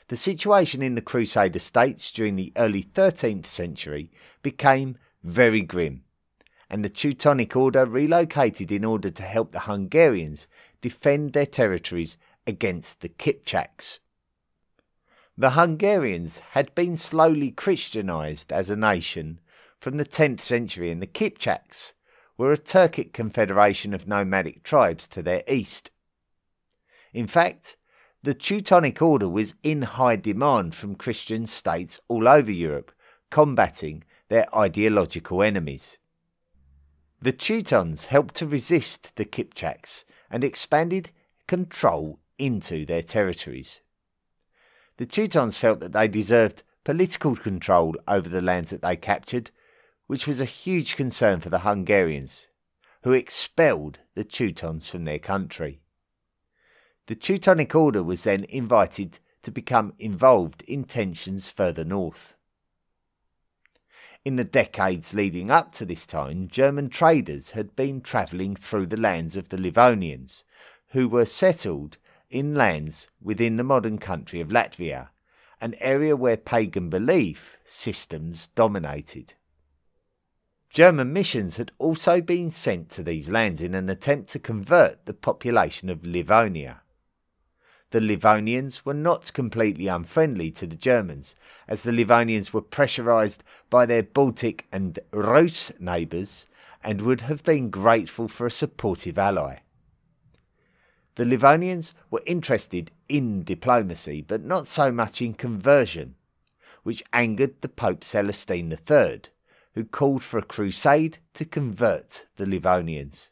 The 0.09 0.15
situation 0.15 0.83
in 0.83 0.93
the 0.93 1.01
Crusader 1.01 1.57
states 1.57 2.11
during 2.11 2.35
the 2.35 2.53
early 2.55 2.83
13th 2.83 3.47
century 3.47 4.11
became 4.43 4.97
very 5.23 5.61
grim, 5.61 6.03
and 6.69 6.85
the 6.85 6.89
Teutonic 6.89 7.55
Order 7.55 7.85
relocated 7.85 8.71
in 8.71 8.85
order 8.85 9.09
to 9.09 9.23
help 9.23 9.51
the 9.51 9.61
Hungarians 9.61 10.45
defend 10.81 11.33
their 11.33 11.47
territories 11.47 12.15
against 12.45 13.01
the 13.01 13.09
Kipchaks. 13.09 13.99
The 15.35 15.51
Hungarians 15.51 16.39
had 16.51 16.75
been 16.75 16.95
slowly 16.95 17.49
Christianized 17.49 18.51
as 18.53 18.69
a 18.69 18.75
nation 18.75 19.39
from 19.79 19.97
the 19.97 20.05
10th 20.05 20.41
century, 20.41 20.91
and 20.91 21.01
the 21.01 21.07
Kipchaks 21.07 21.93
were 22.41 22.51
a 22.51 22.57
Turkic 22.57 23.13
confederation 23.13 23.93
of 23.93 24.07
nomadic 24.07 24.63
tribes 24.63 25.07
to 25.07 25.21
their 25.21 25.43
east. 25.47 25.91
In 27.13 27.27
fact, 27.27 27.77
the 28.23 28.33
Teutonic 28.33 28.99
Order 28.99 29.29
was 29.29 29.53
in 29.61 29.83
high 29.83 30.15
demand 30.15 30.73
from 30.73 30.95
Christian 30.95 31.45
states 31.45 31.99
all 32.07 32.27
over 32.27 32.51
Europe, 32.51 32.91
combating 33.29 34.03
their 34.29 34.47
ideological 34.57 35.43
enemies. 35.43 35.99
The 37.21 37.31
Teutons 37.31 38.05
helped 38.05 38.33
to 38.37 38.47
resist 38.47 39.17
the 39.17 39.25
Kipchaks 39.25 40.03
and 40.31 40.43
expanded 40.43 41.11
control 41.45 42.21
into 42.39 42.87
their 42.87 43.03
territories. 43.03 43.81
The 44.97 45.05
Teutons 45.05 45.57
felt 45.57 45.79
that 45.81 45.93
they 45.93 46.07
deserved 46.07 46.63
political 46.83 47.35
control 47.35 47.95
over 48.07 48.27
the 48.27 48.41
lands 48.41 48.71
that 48.71 48.81
they 48.81 48.95
captured, 48.95 49.51
which 50.11 50.27
was 50.27 50.41
a 50.41 50.55
huge 50.65 50.97
concern 50.97 51.39
for 51.39 51.49
the 51.49 51.59
Hungarians, 51.59 52.47
who 53.03 53.13
expelled 53.13 53.99
the 54.13 54.25
Teutons 54.25 54.85
from 54.85 55.05
their 55.05 55.19
country. 55.19 55.79
The 57.07 57.15
Teutonic 57.15 57.73
Order 57.73 58.03
was 58.03 58.25
then 58.25 58.43
invited 58.49 59.19
to 59.43 59.51
become 59.51 59.93
involved 59.97 60.63
in 60.63 60.83
tensions 60.83 61.49
further 61.49 61.85
north. 61.85 62.33
In 64.25 64.35
the 64.35 64.43
decades 64.43 65.13
leading 65.13 65.49
up 65.49 65.73
to 65.75 65.85
this 65.85 66.05
time, 66.05 66.49
German 66.49 66.89
traders 66.89 67.51
had 67.51 67.73
been 67.77 68.01
travelling 68.01 68.57
through 68.57 68.87
the 68.87 68.99
lands 68.99 69.37
of 69.37 69.47
the 69.47 69.55
Livonians, 69.55 70.43
who 70.89 71.07
were 71.07 71.23
settled 71.23 71.95
in 72.29 72.53
lands 72.53 73.07
within 73.21 73.55
the 73.55 73.63
modern 73.63 73.97
country 73.97 74.41
of 74.41 74.49
Latvia, 74.49 75.07
an 75.61 75.73
area 75.79 76.17
where 76.17 76.35
pagan 76.35 76.89
belief 76.89 77.55
systems 77.63 78.47
dominated. 78.47 79.35
German 80.71 81.13
missions 81.13 81.57
had 81.57 81.71
also 81.77 82.21
been 82.21 82.49
sent 82.49 82.89
to 82.91 83.03
these 83.03 83.29
lands 83.29 83.61
in 83.61 83.75
an 83.75 83.89
attempt 83.89 84.31
to 84.31 84.39
convert 84.39 85.05
the 85.05 85.13
population 85.13 85.89
of 85.89 86.05
Livonia 86.05 86.81
the 87.91 87.99
Livonians 87.99 88.85
were 88.85 88.93
not 88.93 89.33
completely 89.33 89.87
unfriendly 89.87 90.49
to 90.51 90.65
the 90.65 90.77
Germans, 90.77 91.35
as 91.67 91.83
the 91.83 91.91
Livonians 91.91 92.53
were 92.53 92.61
pressurized 92.61 93.43
by 93.69 93.85
their 93.85 94.01
Baltic 94.01 94.65
and 94.71 94.97
Rus 95.11 95.71
neighbours 95.77 96.47
and 96.83 97.01
would 97.01 97.21
have 97.21 97.43
been 97.43 97.69
grateful 97.69 98.27
for 98.27 98.47
a 98.47 98.51
supportive 98.51 99.17
ally. 99.17 99.57
The 101.15 101.25
Livonians 101.25 101.93
were 102.09 102.23
interested 102.25 102.91
in 103.09 103.43
diplomacy, 103.43 104.21
but 104.21 104.41
not 104.41 104.69
so 104.69 104.91
much 104.91 105.21
in 105.21 105.33
conversion, 105.33 106.15
which 106.83 107.03
angered 107.11 107.61
the 107.61 107.69
Pope 107.69 108.05
Celestine 108.05 108.71
III, 108.71 109.23
who 109.73 109.85
called 109.85 110.23
for 110.23 110.37
a 110.37 110.43
crusade 110.43 111.19
to 111.33 111.45
convert 111.45 112.25
the 112.35 112.45
Livonians. 112.45 113.29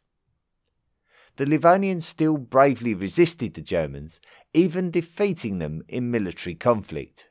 the 1.40 1.46
Livonians 1.46 2.04
still 2.04 2.38
bravely 2.38 2.94
resisted 2.94 3.54
the 3.54 3.62
Germans, 3.62 4.20
even 4.54 4.92
defeating 4.92 5.60
them 5.60 5.82
in 5.88 6.12
military 6.12 6.54
conflict. 6.54 7.30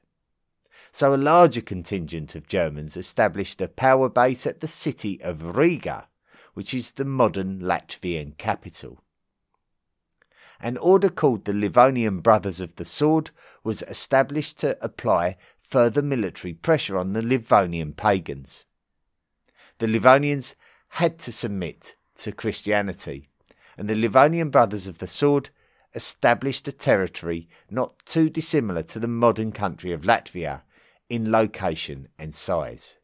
So 0.92 1.14
a 1.14 1.16
larger 1.16 1.60
contingent 1.60 2.34
of 2.34 2.48
Germans 2.48 2.96
established 2.96 3.60
a 3.60 3.68
power 3.68 4.08
base 4.08 4.46
at 4.46 4.60
the 4.60 4.66
city 4.66 5.20
of 5.20 5.56
Riga, 5.56 6.08
which 6.54 6.72
is 6.72 6.92
the 6.92 7.04
modern 7.04 7.60
Latvian 7.60 8.38
capital. 8.38 9.04
An 10.58 10.78
order 10.78 11.10
called 11.10 11.44
the 11.44 11.52
Livonian 11.52 12.20
Brothers 12.20 12.60
of 12.60 12.76
the 12.76 12.86
Sword 12.86 13.30
was 13.62 13.82
established 13.82 14.58
to 14.60 14.82
apply 14.82 15.36
further 15.60 16.00
military 16.00 16.54
pressure 16.54 16.96
on 16.96 17.12
the 17.12 17.22
Livonian 17.22 17.92
pagans. 17.92 18.64
The 19.78 19.86
Livonians 19.86 20.54
had 20.88 21.18
to 21.20 21.32
submit 21.32 21.94
to 22.18 22.32
Christianity, 22.32 23.28
and 23.76 23.88
the 23.88 23.94
Livonian 23.94 24.50
Brothers 24.50 24.88
of 24.88 24.98
the 24.98 25.06
Sword 25.06 25.50
established 25.94 26.66
a 26.66 26.72
territory 26.72 27.48
not 27.70 28.04
too 28.04 28.28
dissimilar 28.28 28.82
to 28.82 28.98
the 28.98 29.08
modern 29.08 29.52
country 29.52 29.92
of 29.92 30.02
Latvia 30.02 30.62
in 31.08 31.30
location 31.30 32.08
and 32.18 32.34
size. 32.34 32.96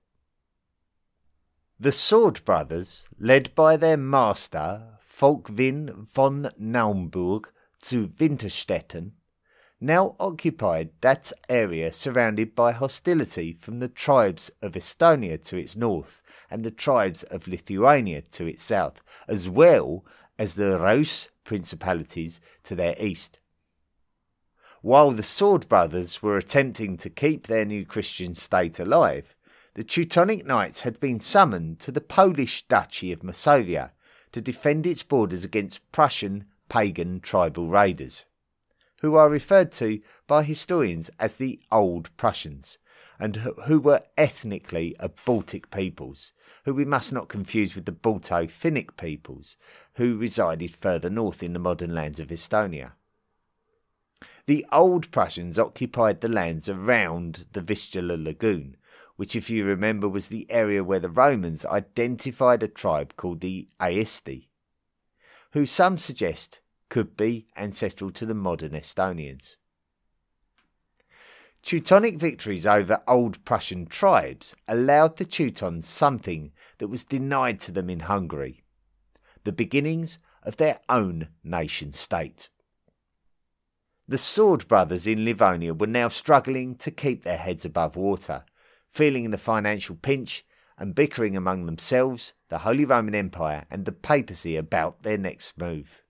The 1.79 1.93
Sword 1.93 2.45
Brothers, 2.45 3.07
led 3.19 3.55
by 3.55 3.77
their 3.77 3.97
master 3.97 4.99
Volkwin 5.19 6.05
von 6.07 6.51
Naumburg 6.59 7.51
zu 7.83 8.09
Winterstetten, 8.09 9.13
now 9.81 10.17
occupied 10.19 10.91
that 11.03 11.33
area 11.49 11.93
surrounded 11.93 12.55
by 12.55 12.73
hostility 12.73 13.53
from 13.53 13.79
the 13.79 13.89
tribes 13.89 14.51
of 14.63 14.73
Estonia 14.73 15.37
to 15.45 15.57
its 15.57 15.77
north 15.77 16.21
and 16.51 16.63
the 16.63 16.71
tribes 16.71 17.23
of 17.25 17.49
Lithuania 17.49 18.23
to 18.23 18.47
its 18.47 18.65
south, 18.65 19.03
as 19.29 19.49
well 19.49 20.05
as 20.39 20.55
the 20.55 20.79
Rus 20.79 21.29
principalities 21.45 22.41
to 22.65 22.75
their 22.75 22.95
east. 22.99 23.39
While 24.83 25.13
the 25.13 25.23
Sword 25.23 25.69
Brothers 25.69 26.23
were 26.23 26.37
attempting 26.37 26.99
to 26.99 27.09
keep 27.09 27.47
their 27.47 27.65
new 27.65 27.87
Christian 27.87 28.35
state 28.35 28.79
alive, 28.79 29.35
the 29.75 29.83
Teutonic 29.83 30.45
Knights 30.45 30.83
had 30.83 31.01
been 31.01 31.19
summoned 31.19 31.81
to 31.81 31.91
the 31.91 32.01
Polish 32.01 32.67
Duchy 32.69 33.11
of 33.11 33.21
Masovia 33.21 33.93
to 34.33 34.41
defend 34.41 34.87
its 34.87 35.03
borders 35.03 35.45
against 35.45 35.91
Prussian 35.91 36.45
pagan 36.69 37.21
tribal 37.21 37.69
raiders, 37.69 38.27
who 39.01 39.15
are 39.15 39.29
referred 39.29 39.73
to 39.73 40.01
by 40.27 40.43
historians 40.43 41.11
as 41.19 41.37
the 41.37 41.61
Old 41.73 42.15
Prussians, 42.17 42.79
and 43.19 43.37
who 43.37 43.79
were 43.81 44.03
ethnically 44.19 44.97
a 44.99 45.09
Baltic 45.09 45.71
peoples, 45.71 46.33
who 46.65 46.75
we 46.75 46.85
must 46.85 47.13
not 47.13 47.29
confuse 47.29 47.75
with 47.75 47.85
the 47.85 47.93
Balto 47.93 48.47
Finnic 48.47 48.97
peoples, 48.97 49.57
who 49.95 50.17
resided 50.17 50.75
further 50.75 51.11
north 51.11 51.43
in 51.43 51.53
the 51.53 51.59
modern 51.59 51.95
lands 51.95 52.21
of 52.21 52.29
Estonia. 52.29 52.93
The 54.47 54.67
Old 54.71 55.11
Prussians 55.11 55.59
occupied 55.59 56.21
the 56.21 56.29
lands 56.29 56.69
around 56.69 57.47
the 57.53 57.63
Vistula 57.63 58.17
Lagoon, 58.17 58.77
which, 59.17 59.37
if 59.37 59.49
you 59.49 59.65
remember, 59.65 60.09
was 60.09 60.29
the 60.29 60.51
area 60.51 60.85
where 60.85 61.01
the 61.01 61.09
Romans 61.09 61.65
identified 61.65 62.63
a 62.63 62.69
tribe 62.69 63.17
called 63.17 63.41
the 63.41 63.69
Aesti, 63.81 64.49
who 65.53 65.65
some 65.65 65.97
suggest 65.97 66.61
could 66.89 67.17
be 67.17 67.47
ancestral 67.57 68.11
to 68.11 68.27
the 68.27 68.35
modern 68.35 68.73
Estonians. 68.73 69.57
Teutonic 71.65 72.19
victories 72.19 72.67
over 72.67 73.03
old 73.09 73.43
Prussian 73.47 73.87
tribes 73.87 74.55
allowed 74.69 75.17
the 75.17 75.25
Teutons 75.25 75.89
something 75.89 76.53
that 76.77 76.89
was 76.89 77.05
denied 77.05 77.59
to 77.63 77.73
them 77.73 77.89
in 77.89 78.01
Hungary 78.01 78.61
the 79.45 79.53
beginnings 79.53 80.19
of 80.43 80.57
their 80.57 80.81
own 80.89 81.29
nation 81.43 81.93
state. 81.93 82.51
The 84.09 84.19
Sword 84.19 84.69
Brothers 84.69 85.07
in 85.07 85.25
Livonia 85.25 85.75
were 85.75 85.87
now 85.87 86.09
struggling 86.09 86.75
to 86.77 86.91
keep 86.91 87.25
their 87.25 87.37
heads 87.39 87.65
above 87.65 87.97
water, 87.97 88.45
feeling 88.91 89.31
the 89.31 89.39
financial 89.39 89.97
pinch 89.97 90.47
and 90.79 90.95
bickering 90.95 91.37
among 91.37 91.67
themselves, 91.67 92.33
the 92.49 92.59
Holy 92.59 92.85
Roman 92.85 93.15
Empire, 93.15 93.65
and 93.71 93.85
the 93.85 93.93
papacy 93.93 94.57
about 94.57 95.03
their 95.03 95.19
next 95.19 95.59
move. 95.59 96.04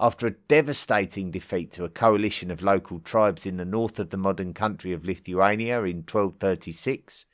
After 0.00 0.28
a 0.28 0.36
devastating 0.46 1.32
defeat 1.32 1.72
to 1.72 1.84
a 1.84 1.88
coalition 1.88 2.52
of 2.52 2.62
local 2.62 3.00
tribes 3.00 3.44
in 3.44 3.56
the 3.56 3.64
north 3.64 3.98
of 3.98 4.10
the 4.10 4.16
modern 4.16 4.54
country 4.54 4.92
of 4.92 5.04
Lithuania 5.04 5.82
in 5.82 5.98
1236, 5.98 7.24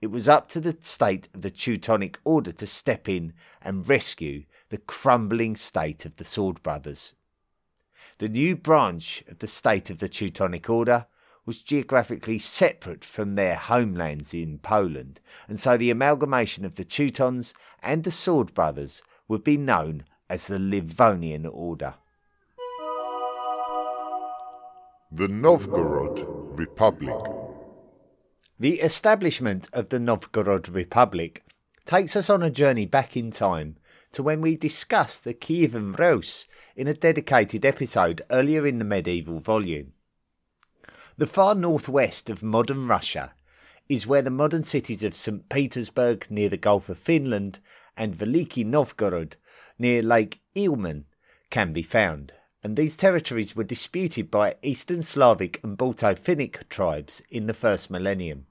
it 0.00 0.06
was 0.06 0.26
up 0.26 0.48
to 0.50 0.60
the 0.60 0.78
state 0.80 1.28
of 1.34 1.42
the 1.42 1.50
Teutonic 1.50 2.18
Order 2.24 2.52
to 2.52 2.66
step 2.66 3.10
in 3.10 3.34
and 3.60 3.86
rescue 3.86 4.44
the 4.70 4.78
crumbling 4.78 5.54
state 5.54 6.06
of 6.06 6.16
the 6.16 6.24
Sword 6.24 6.62
Brothers. 6.62 7.12
The 8.18 8.28
new 8.30 8.56
branch 8.56 9.22
of 9.28 9.40
the 9.40 9.46
state 9.46 9.90
of 9.90 9.98
the 9.98 10.08
Teutonic 10.08 10.70
Order 10.70 11.06
was 11.44 11.62
geographically 11.62 12.38
separate 12.38 13.04
from 13.04 13.34
their 13.34 13.56
homelands 13.56 14.32
in 14.32 14.60
Poland, 14.60 15.20
and 15.46 15.60
so 15.60 15.76
the 15.76 15.90
amalgamation 15.90 16.64
of 16.64 16.76
the 16.76 16.84
Teutons 16.84 17.52
and 17.82 18.04
the 18.04 18.10
Sword 18.10 18.54
Brothers 18.54 19.02
would 19.28 19.44
be 19.44 19.58
known 19.58 20.04
as 20.28 20.46
the 20.46 20.58
Livonian 20.58 21.46
Order. 21.46 21.94
The 25.10 25.28
Novgorod 25.28 26.24
Republic. 26.58 27.16
The 28.60 28.80
establishment 28.80 29.68
of 29.72 29.88
the 29.88 29.98
Novgorod 29.98 30.68
Republic 30.68 31.44
takes 31.86 32.14
us 32.14 32.28
on 32.28 32.42
a 32.42 32.50
journey 32.50 32.84
back 32.84 33.16
in 33.16 33.30
time 33.30 33.76
to 34.12 34.22
when 34.22 34.40
we 34.40 34.56
discussed 34.56 35.24
the 35.24 35.32
Kievan 35.32 35.98
Rus 35.98 36.44
in 36.76 36.86
a 36.86 36.94
dedicated 36.94 37.64
episode 37.64 38.22
earlier 38.30 38.66
in 38.66 38.78
the 38.78 38.84
medieval 38.84 39.38
volume. 39.38 39.92
The 41.16 41.26
far 41.26 41.54
northwest 41.54 42.28
of 42.28 42.42
modern 42.42 42.86
Russia 42.86 43.32
is 43.88 44.06
where 44.06 44.22
the 44.22 44.30
modern 44.30 44.64
cities 44.64 45.02
of 45.02 45.14
St. 45.14 45.48
Petersburg 45.48 46.26
near 46.28 46.50
the 46.50 46.58
Gulf 46.58 46.90
of 46.90 46.98
Finland 46.98 47.60
and 47.96 48.14
Veliki 48.14 48.64
Novgorod 48.64 49.36
near 49.78 50.02
Lake 50.02 50.40
Ilmen 50.54 51.04
can 51.50 51.72
be 51.72 51.82
found, 51.82 52.32
and 52.62 52.76
these 52.76 52.96
territories 52.96 53.54
were 53.54 53.64
disputed 53.64 54.30
by 54.30 54.56
Eastern 54.62 55.02
Slavic 55.02 55.62
and 55.62 55.76
Balto 55.76 56.14
Finnic 56.14 56.68
tribes 56.68 57.22
in 57.30 57.46
the 57.46 57.54
first 57.54 57.90
millennium. 57.90 58.46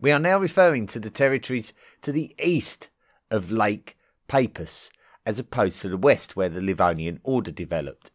We 0.00 0.12
are 0.12 0.18
now 0.18 0.38
referring 0.38 0.86
to 0.88 1.00
the 1.00 1.10
territories 1.10 1.72
to 2.02 2.12
the 2.12 2.34
east 2.42 2.88
of 3.30 3.50
Lake 3.50 3.96
Peipus, 4.28 4.90
as 5.24 5.38
opposed 5.38 5.80
to 5.82 5.88
the 5.88 5.96
west 5.96 6.36
where 6.36 6.48
the 6.48 6.60
Livonian 6.60 7.20
order 7.24 7.50
developed. 7.50 8.10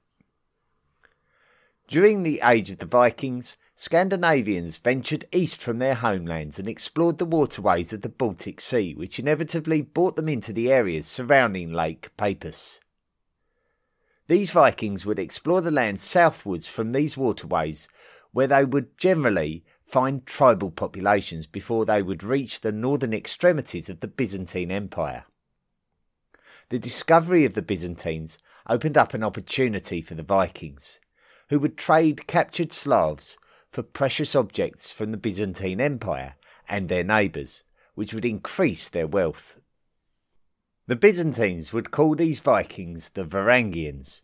During 1.87 2.23
the 2.23 2.41
age 2.43 2.69
of 2.69 2.77
the 2.77 2.85
Vikings, 2.85 3.57
Scandinavians 3.83 4.77
ventured 4.77 5.25
east 5.31 5.59
from 5.59 5.79
their 5.79 5.95
homelands 5.95 6.59
and 6.59 6.67
explored 6.67 7.17
the 7.17 7.25
waterways 7.25 7.91
of 7.91 8.01
the 8.01 8.09
Baltic 8.09 8.61
Sea, 8.61 8.93
which 8.93 9.17
inevitably 9.17 9.81
brought 9.81 10.15
them 10.15 10.29
into 10.29 10.53
the 10.53 10.71
areas 10.71 11.07
surrounding 11.07 11.73
Lake 11.73 12.15
Peipus. 12.15 12.79
These 14.27 14.51
Vikings 14.51 15.03
would 15.03 15.17
explore 15.17 15.61
the 15.61 15.71
land 15.71 15.99
southwards 15.99 16.67
from 16.67 16.91
these 16.91 17.17
waterways, 17.17 17.87
where 18.31 18.45
they 18.45 18.65
would 18.65 18.99
generally 18.99 19.65
find 19.83 20.27
tribal 20.27 20.69
populations 20.69 21.47
before 21.47 21.83
they 21.83 22.03
would 22.03 22.21
reach 22.21 22.61
the 22.61 22.71
northern 22.71 23.15
extremities 23.15 23.89
of 23.89 23.99
the 23.99 24.07
Byzantine 24.07 24.69
Empire. 24.69 25.25
The 26.69 26.77
discovery 26.77 27.45
of 27.45 27.55
the 27.55 27.63
Byzantines 27.63 28.37
opened 28.69 28.95
up 28.95 29.15
an 29.15 29.23
opportunity 29.23 30.03
for 30.03 30.13
the 30.13 30.21
Vikings, 30.21 30.99
who 31.49 31.57
would 31.57 31.77
trade 31.77 32.27
captured 32.27 32.71
Slavs 32.71 33.37
for 33.71 33.83
precious 33.83 34.35
objects 34.35 34.91
from 34.91 35.11
the 35.11 35.17
Byzantine 35.17 35.81
Empire 35.81 36.35
and 36.67 36.89
their 36.89 37.03
neighbours, 37.03 37.63
which 37.95 38.13
would 38.13 38.25
increase 38.25 38.89
their 38.89 39.07
wealth. 39.07 39.57
The 40.87 40.95
Byzantines 40.95 41.71
would 41.71 41.91
call 41.91 42.15
these 42.15 42.39
Vikings 42.39 43.09
the 43.09 43.23
Varangians, 43.23 44.21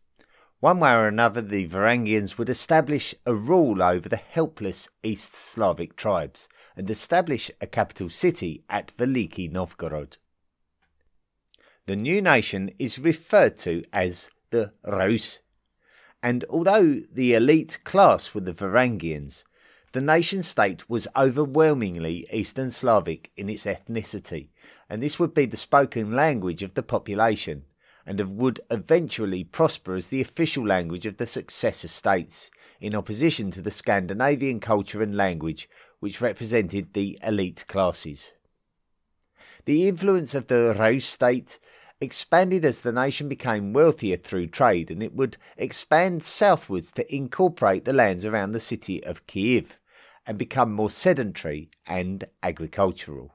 one 0.60 0.80
way 0.80 0.92
or 0.92 1.08
another, 1.08 1.42
the 1.42 1.68
Varangians 1.68 2.40
would 2.40 2.50
establish 2.50 3.14
a 3.28 3.36
rule 3.36 3.84
over 3.84 4.10
the 4.10 4.16
helpless 4.18 4.90
East 5.04 5.36
Slavic 5.36 5.96
tribes 5.96 6.50
and 6.76 6.90
establish 6.90 7.52
a 7.62 7.68
capital 7.68 8.10
city 8.10 8.64
at 8.68 8.92
Veliki 8.98 9.52
Novgorod. 9.52 10.18
The 11.86 11.96
new 11.96 12.24
nation 12.24 12.72
is 12.80 12.98
referred 12.98 13.58
to 13.60 13.84
as 13.94 14.32
the 14.50 14.74
Rus, 14.84 15.40
and 16.28 16.44
although 16.50 16.96
the 17.10 17.34
elite 17.34 17.80
class 17.86 18.34
were 18.34 18.42
the 18.42 18.52
Varangians, 18.52 19.46
the 19.94 20.02
nation 20.02 20.44
state 20.44 20.90
was 20.90 21.08
overwhelmingly 21.16 22.28
Eastern 22.34 22.70
Slavic 22.70 23.32
in 23.38 23.50
its 23.50 23.64
ethnicity, 23.64 24.50
and 24.90 25.02
this 25.02 25.20
would 25.20 25.34
be 25.34 25.46
the 25.46 25.56
spoken 25.56 26.12
language 26.12 26.64
of 26.64 26.74
the 26.74 26.84
population 26.84 27.64
and 28.06 28.20
would 28.38 28.60
eventually 28.70 29.46
prosper 29.46 29.96
as 29.96 30.08
the 30.08 30.20
official 30.20 30.68
language 30.68 31.06
of 31.06 31.16
the 31.16 31.26
successor 31.26 31.88
states, 31.88 32.52
in 32.82 32.94
opposition 32.94 33.50
to 33.52 33.62
the 33.62 33.72
Scandinavian 33.72 34.60
culture 34.60 35.02
and 35.02 35.16
language 35.16 35.70
which 36.02 36.20
represented 36.20 36.92
the 36.92 37.18
elite 37.24 37.64
classes. 37.70 38.34
The 39.64 39.88
influence 39.88 40.36
of 40.36 40.48
the 40.48 40.76
Rus 40.78 41.06
state 41.06 41.58
expanded 42.00 42.64
as 42.64 42.82
the 42.82 42.92
nation 42.92 43.28
became 43.28 43.74
wealthier 43.74 44.18
through 44.18 44.48
trade, 44.48 44.92
and 44.92 45.02
it 45.02 45.14
would 45.14 45.38
expand 45.58 46.24
southwards 46.24 46.92
to 46.92 47.16
incorporate 47.16 47.86
the 47.86 47.94
lands 47.94 48.26
around 48.26 48.52
the 48.52 48.60
city 48.60 49.04
of 49.04 49.26
Kiev 49.28 49.80
and 50.26 50.38
become 50.38 50.72
more 50.72 50.92
sedentary 50.92 51.70
and 51.86 52.26
agricultural. 52.44 53.34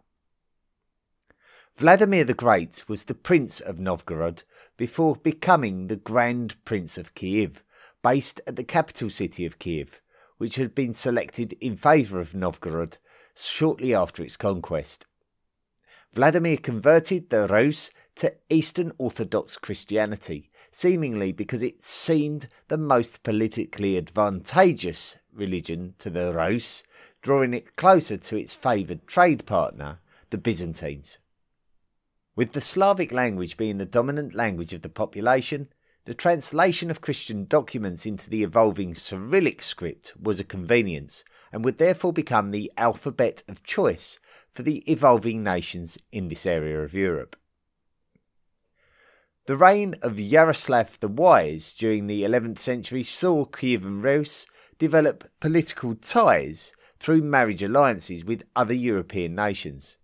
Vladimir 1.76 2.24
the 2.24 2.34
Great 2.34 2.84
was 2.86 3.04
the 3.04 3.14
Prince 3.14 3.58
of 3.58 3.80
Novgorod 3.80 4.42
before 4.76 5.16
becoming 5.16 5.86
the 5.86 5.96
Grand 5.96 6.62
Prince 6.64 6.98
of 6.98 7.14
Kiev, 7.14 7.62
based 8.02 8.40
at 8.46 8.56
the 8.56 8.64
capital 8.64 9.08
city 9.08 9.46
of 9.46 9.58
Kiev, 9.58 10.00
which 10.38 10.56
had 10.56 10.74
been 10.74 10.92
selected 10.92 11.54
in 11.60 11.76
favour 11.76 12.20
of 12.20 12.34
Novgorod 12.34 12.98
shortly 13.34 13.94
after 13.94 14.22
its 14.22 14.36
conquest. 14.36 15.06
Vladimir 16.14 16.58
converted 16.58 17.30
the 17.30 17.46
Rus 17.48 17.90
to 18.16 18.34
Eastern 18.50 18.92
Orthodox 18.98 19.56
Christianity, 19.56 20.50
seemingly 20.70 21.32
because 21.32 21.62
it 21.62 21.82
seemed 21.82 22.48
the 22.68 22.76
most 22.76 23.22
politically 23.22 23.96
advantageous 23.96 25.16
religion 25.32 25.94
to 25.98 26.10
the 26.10 26.34
Rus, 26.34 26.82
drawing 27.22 27.54
it 27.54 27.76
closer 27.76 28.18
to 28.18 28.36
its 28.36 28.52
favoured 28.52 29.06
trade 29.06 29.46
partner, 29.46 30.00
the 30.28 30.36
Byzantines. 30.36 31.16
With 32.36 32.52
the 32.52 32.60
Slavic 32.60 33.10
language 33.10 33.56
being 33.56 33.78
the 33.78 33.86
dominant 33.86 34.34
language 34.34 34.74
of 34.74 34.82
the 34.82 34.90
population, 34.90 35.68
the 36.04 36.12
translation 36.12 36.90
of 36.90 37.00
Christian 37.00 37.46
documents 37.46 38.04
into 38.04 38.28
the 38.28 38.42
evolving 38.42 38.94
Cyrillic 38.94 39.62
script 39.62 40.12
was 40.20 40.38
a 40.38 40.44
convenience 40.44 41.24
and 41.50 41.64
would 41.64 41.78
therefore 41.78 42.12
become 42.12 42.50
the 42.50 42.70
alphabet 42.76 43.42
of 43.48 43.62
choice 43.62 44.18
for 44.52 44.62
the 44.62 44.78
evolving 44.90 45.42
nations 45.42 45.98
in 46.10 46.28
this 46.28 46.46
area 46.46 46.80
of 46.80 46.94
Europe. 46.94 47.36
The 49.46 49.56
reign 49.56 49.96
of 50.02 50.20
Yaroslav 50.20 51.00
the 51.00 51.08
Wise 51.08 51.74
during 51.74 52.06
the 52.06 52.22
11th 52.22 52.60
century 52.60 53.02
saw 53.02 53.44
Kievan 53.44 54.02
Rus 54.02 54.46
develop 54.78 55.30
political 55.40 55.96
ties 55.96 56.72
through 56.98 57.22
marriage 57.22 57.62
alliances 57.62 58.24
with 58.24 58.44
other 58.54 58.74
European 58.74 59.34
nations. 59.34 59.96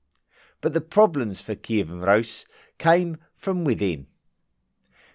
But 0.60 0.74
the 0.74 0.80
problems 0.80 1.40
for 1.40 1.54
Kievan 1.54 2.04
Rus 2.04 2.46
came 2.78 3.18
from 3.32 3.64
within. 3.64 4.08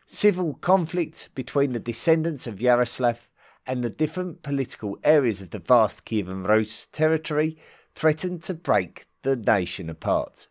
Civil 0.05 0.53
conflict 0.55 1.29
between 1.35 1.73
the 1.73 1.79
descendants 1.79 2.47
of 2.47 2.61
Yaroslav 2.61 3.29
and 3.67 3.83
the 3.83 3.89
different 3.89 4.41
political 4.41 4.97
areas 5.03 5.41
of 5.41 5.49
the 5.49 5.59
vast 5.59 6.05
Kievan 6.05 6.47
Rus 6.47 6.87
territory 6.87 7.57
threatened 7.95 8.43
to 8.43 8.53
break 8.53 9.05
the 9.21 9.35
nation 9.35 9.89
apart. 9.89 10.47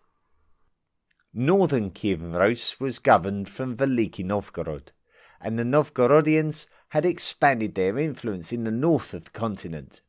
Northern 1.35 1.91
Rus 2.33 2.79
was 2.79 2.99
governed 2.99 3.49
from 3.49 3.77
Veliki 3.77 4.25
Novgorod, 4.25 4.93
and 5.41 5.59
the 5.59 5.65
Novgorodians 5.65 6.67
had 6.91 7.05
expanded 7.05 7.75
their 7.75 7.99
influence 7.99 8.53
in 8.53 8.65
the 8.65 8.71
north 8.71 9.15
of 9.15 9.25
the 9.25 9.31
continent. 9.31 10.03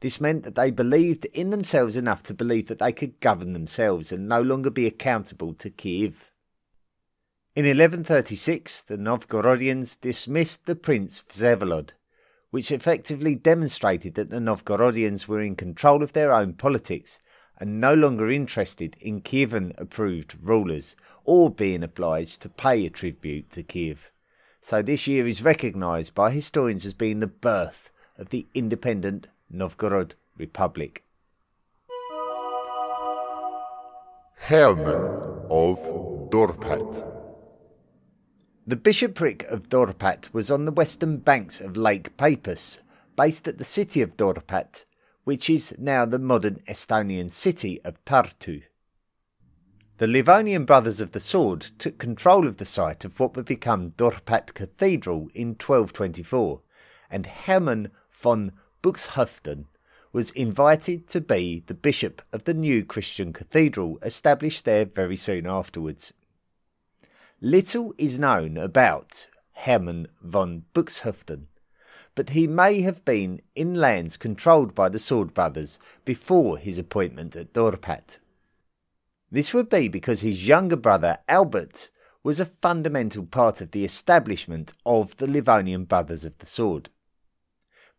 This 0.00 0.20
meant 0.20 0.42
that 0.42 0.56
they 0.56 0.72
believed 0.72 1.26
in 1.26 1.50
themselves 1.50 1.96
enough 1.96 2.24
to 2.24 2.34
believe 2.34 2.66
that 2.66 2.80
they 2.80 2.92
could 2.92 3.20
govern 3.20 3.52
themselves 3.52 4.10
and 4.10 4.28
no 4.28 4.42
longer 4.42 4.70
be 4.70 4.84
accountable 4.84 5.54
to 5.54 5.70
Kiev. 5.70 6.32
In 7.54 7.64
1136, 7.64 8.82
the 8.82 8.96
Novgorodians 8.96 10.00
dismissed 10.00 10.66
the 10.66 10.74
Prince 10.74 11.22
Vsevolod, 11.28 11.90
which 12.52 12.70
effectively 12.70 13.34
demonstrated 13.34 14.14
that 14.14 14.28
the 14.28 14.36
Novgorodians 14.36 15.26
were 15.26 15.40
in 15.40 15.56
control 15.56 16.02
of 16.02 16.12
their 16.12 16.30
own 16.30 16.52
politics 16.52 17.18
and 17.58 17.80
no 17.80 17.94
longer 17.94 18.30
interested 18.30 18.94
in 19.00 19.22
Kievan 19.22 19.72
approved 19.78 20.36
rulers 20.38 20.94
or 21.24 21.50
being 21.50 21.82
obliged 21.82 22.42
to 22.42 22.50
pay 22.50 22.84
a 22.84 22.90
tribute 22.90 23.50
to 23.52 23.62
Kiev. 23.62 24.12
So 24.60 24.82
this 24.82 25.06
year 25.06 25.26
is 25.26 25.42
recognised 25.42 26.14
by 26.14 26.30
historians 26.30 26.84
as 26.84 26.92
being 26.92 27.20
the 27.20 27.26
birth 27.26 27.90
of 28.18 28.28
the 28.28 28.46
independent 28.52 29.28
Novgorod 29.48 30.14
Republic. 30.36 31.04
Herman 34.36 35.46
of 35.48 35.78
Dorpat. 36.30 37.21
The 38.64 38.76
bishopric 38.76 39.42
of 39.48 39.68
Dorpat 39.68 40.32
was 40.32 40.48
on 40.48 40.66
the 40.66 40.70
western 40.70 41.16
banks 41.16 41.60
of 41.60 41.76
Lake 41.76 42.16
Peipus, 42.16 42.78
based 43.16 43.48
at 43.48 43.58
the 43.58 43.64
city 43.64 44.00
of 44.02 44.16
Dorpat, 44.16 44.84
which 45.24 45.50
is 45.50 45.74
now 45.80 46.04
the 46.04 46.20
modern 46.20 46.62
Estonian 46.68 47.28
city 47.28 47.80
of 47.82 48.02
Tartu. 48.04 48.62
The 49.98 50.06
Livonian 50.06 50.64
Brothers 50.64 51.00
of 51.00 51.10
the 51.10 51.18
Sword 51.18 51.72
took 51.80 51.98
control 51.98 52.46
of 52.46 52.58
the 52.58 52.64
site 52.64 53.04
of 53.04 53.18
what 53.18 53.34
would 53.34 53.46
become 53.46 53.90
Dorpat 53.90 54.54
Cathedral 54.54 55.28
in 55.34 55.48
1224, 55.48 56.60
and 57.10 57.26
Hermann 57.26 57.90
von 58.12 58.52
Buxhoevden 58.80 59.66
was 60.12 60.30
invited 60.30 61.08
to 61.08 61.20
be 61.20 61.64
the 61.66 61.74
bishop 61.74 62.22
of 62.32 62.44
the 62.44 62.54
new 62.54 62.84
Christian 62.84 63.32
cathedral 63.32 63.98
established 64.02 64.64
there 64.64 64.84
very 64.84 65.16
soon 65.16 65.48
afterwards. 65.48 66.12
Little 67.44 67.92
is 67.98 68.20
known 68.20 68.56
about 68.56 69.26
Hermann 69.54 70.06
von 70.22 70.62
Buxhoevden, 70.74 71.48
but 72.14 72.30
he 72.30 72.46
may 72.46 72.82
have 72.82 73.04
been 73.04 73.42
in 73.56 73.74
lands 73.74 74.16
controlled 74.16 74.76
by 74.76 74.88
the 74.88 75.00
Sword 75.00 75.34
Brothers 75.34 75.80
before 76.04 76.56
his 76.56 76.78
appointment 76.78 77.34
at 77.34 77.52
Dorpat. 77.52 78.20
This 79.28 79.52
would 79.52 79.68
be 79.68 79.88
because 79.88 80.20
his 80.20 80.46
younger 80.46 80.76
brother 80.76 81.18
Albert 81.26 81.90
was 82.22 82.38
a 82.38 82.46
fundamental 82.46 83.26
part 83.26 83.60
of 83.60 83.72
the 83.72 83.84
establishment 83.84 84.72
of 84.86 85.16
the 85.16 85.26
Livonian 85.26 85.82
Brothers 85.82 86.24
of 86.24 86.38
the 86.38 86.46
Sword. 86.46 86.90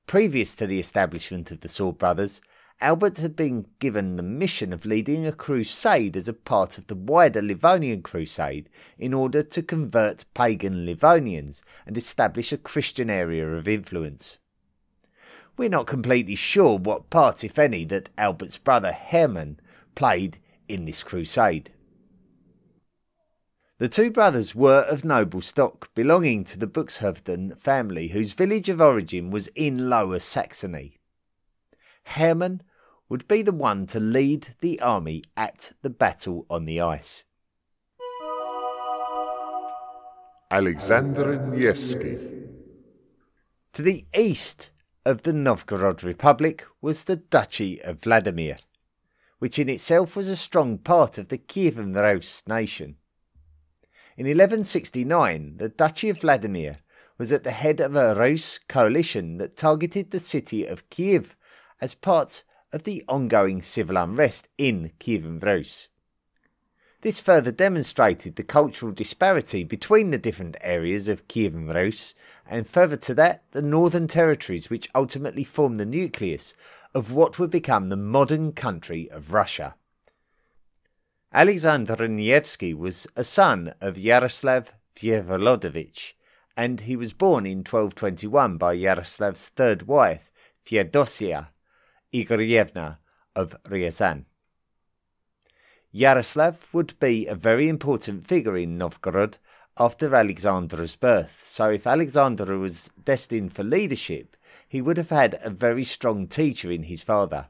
Previous 0.08 0.56
to 0.56 0.66
the 0.66 0.80
establishment 0.80 1.52
of 1.52 1.60
the 1.60 1.68
Sword 1.68 1.98
Brothers, 1.98 2.40
Albert 2.82 3.20
had 3.20 3.36
been 3.36 3.68
given 3.80 4.18
the 4.18 4.24
mission 4.24 4.74
of 4.74 4.86
leading 4.86 5.26
a 5.26 5.32
crusade 5.32 6.18
as 6.18 6.28
a 6.28 6.34
part 6.34 6.78
of 6.78 6.88
the 6.88 6.96
wider 6.96 7.42
Livonian 7.42 8.02
crusade 8.02 8.70
in 8.98 9.14
order 9.14 9.42
to 9.42 9.62
convert 9.62 10.26
pagan 10.34 10.86
Livonians 10.86 11.62
and 11.86 11.98
establish 11.98 12.52
a 12.52 12.58
Christian 12.58 13.10
area 13.10 13.48
of 13.48 13.68
influence. 13.68 14.38
We're 15.56 15.70
not 15.70 15.88
completely 15.88 16.36
sure 16.36 16.78
what 16.78 17.10
part, 17.10 17.44
if 17.44 17.60
any, 17.60 17.86
that 17.86 18.10
Albert's 18.18 18.58
brother 18.58 18.92
Hermann 18.92 19.60
played 19.96 20.40
in 20.68 20.86
this 20.86 21.04
crusade. 21.04 21.72
The 23.78 23.90
two 23.90 24.12
brothers 24.12 24.56
were 24.56 24.82
of 24.82 25.04
noble 25.04 25.42
stock, 25.42 25.94
belonging 25.94 26.44
to 26.46 26.58
the 26.58 26.68
Buxhoevden 26.68 27.58
family, 27.58 28.10
whose 28.10 28.34
village 28.34 28.70
of 28.70 28.82
origin 28.82 29.30
was 29.30 29.48
in 29.56 29.90
Lower 29.90 30.20
Saxony. 30.20 30.98
Hermann 32.06 32.62
would 33.10 33.28
be 33.28 33.42
the 33.42 33.52
one 33.52 33.88
to 33.88 34.00
lead 34.00 34.56
the 34.60 34.80
army 34.80 35.24
at 35.36 35.74
the 35.82 35.90
battle 35.90 36.46
on 36.50 36.66
the 36.66 36.82
ice. 36.82 37.26
Alexander 40.52 41.38
Nevsky. 41.48 42.18
To 43.74 43.82
the 43.82 44.06
east 44.16 44.70
of 45.06 45.24
the 45.24 45.34
Novgorod 45.34 46.04
Republic 46.04 46.64
was 46.82 47.06
the 47.06 47.16
Duchy 47.16 47.82
of 47.82 48.02
Vladimir, 48.02 48.58
which 49.40 49.58
in 49.58 49.68
itself 49.68 50.16
was 50.16 50.30
a 50.30 50.36
strong 50.36 50.78
part 50.78 51.18
of 51.18 51.30
the 51.30 51.40
Kievan 51.40 51.96
Rus 51.96 52.44
nation. 52.48 52.98
In 54.16 54.28
1169, 54.28 55.58
the 55.58 55.70
Duchy 55.70 56.10
of 56.10 56.22
Vladimir 56.22 56.78
was 57.18 57.32
at 57.32 57.44
the 57.44 57.52
head 57.52 57.80
of 57.80 57.96
a 57.96 58.14
Rus 58.14 58.60
coalition 58.68 59.38
that 59.38 59.58
targeted 59.58 60.12
the 60.12 60.20
city 60.20 60.66
of 60.66 60.90
Kiev 60.92 61.36
as 61.84 61.94
part 61.94 62.46
of 62.72 62.84
the 62.84 63.04
ongoing 63.10 63.62
civil 63.62 63.98
unrest 63.98 64.48
in 64.58 64.90
Kievan. 65.02 65.38
This 67.02 67.20
further 67.20 67.52
demonstrated 67.52 68.38
the 68.38 68.44
cultural 68.46 68.94
disparity 68.94 69.66
between 69.66 70.10
the 70.10 70.18
different 70.18 70.56
areas 70.62 71.10
of 71.10 71.28
Kievan 71.28 71.68
Rus, 71.68 72.16
and 72.50 72.66
further 72.66 72.96
to 72.96 73.14
that, 73.16 73.44
the 73.52 73.62
northern 73.62 74.08
territories 74.08 74.70
which 74.70 74.90
ultimately 74.96 75.44
formed 75.44 75.78
the 75.78 75.86
nucleus 75.86 76.54
of 76.96 77.12
what 77.12 77.38
would 77.38 77.50
become 77.50 77.90
the 77.90 77.98
modern 77.98 78.54
country 78.54 79.12
of 79.12 79.34
Russia. 79.34 79.76
Alexander 81.34 82.08
Nevsky 82.08 82.74
was 82.74 83.08
a 83.18 83.26
son 83.26 83.74
of 83.82 83.98
Yaroslav 83.98 84.72
Vsevolodovich, 84.96 86.14
and 86.56 86.80
he 86.80 86.96
was 86.96 87.12
born 87.12 87.46
in 87.46 87.58
1221 87.58 88.56
by 88.56 88.74
Yaroslav's 88.74 89.50
third 89.50 89.82
wife, 89.86 90.32
Theodosia 90.66 91.50
Igoryevna 92.14 92.98
of 93.36 93.56
Ryazan. 93.64 94.26
Yaroslav 95.92 96.68
would 96.74 96.98
be 97.00 97.28
a 97.28 97.36
very 97.36 97.68
important 97.70 98.26
figure 98.26 98.58
in 98.58 98.78
Novgorod 98.78 99.38
after 99.78 100.16
Alexander's 100.16 100.96
birth, 100.96 101.42
so 101.44 101.70
if 101.70 101.88
Alexander 101.88 102.58
was 102.58 102.90
destined 103.04 103.54
for 103.54 103.64
leadership, 103.64 104.38
he 104.68 104.82
would 104.82 104.98
have 104.98 105.10
had 105.10 105.40
a 105.44 105.50
very 105.50 105.84
strong 105.84 106.28
teacher 106.28 106.72
in 106.72 106.84
his 106.84 107.02
father. 107.02 107.48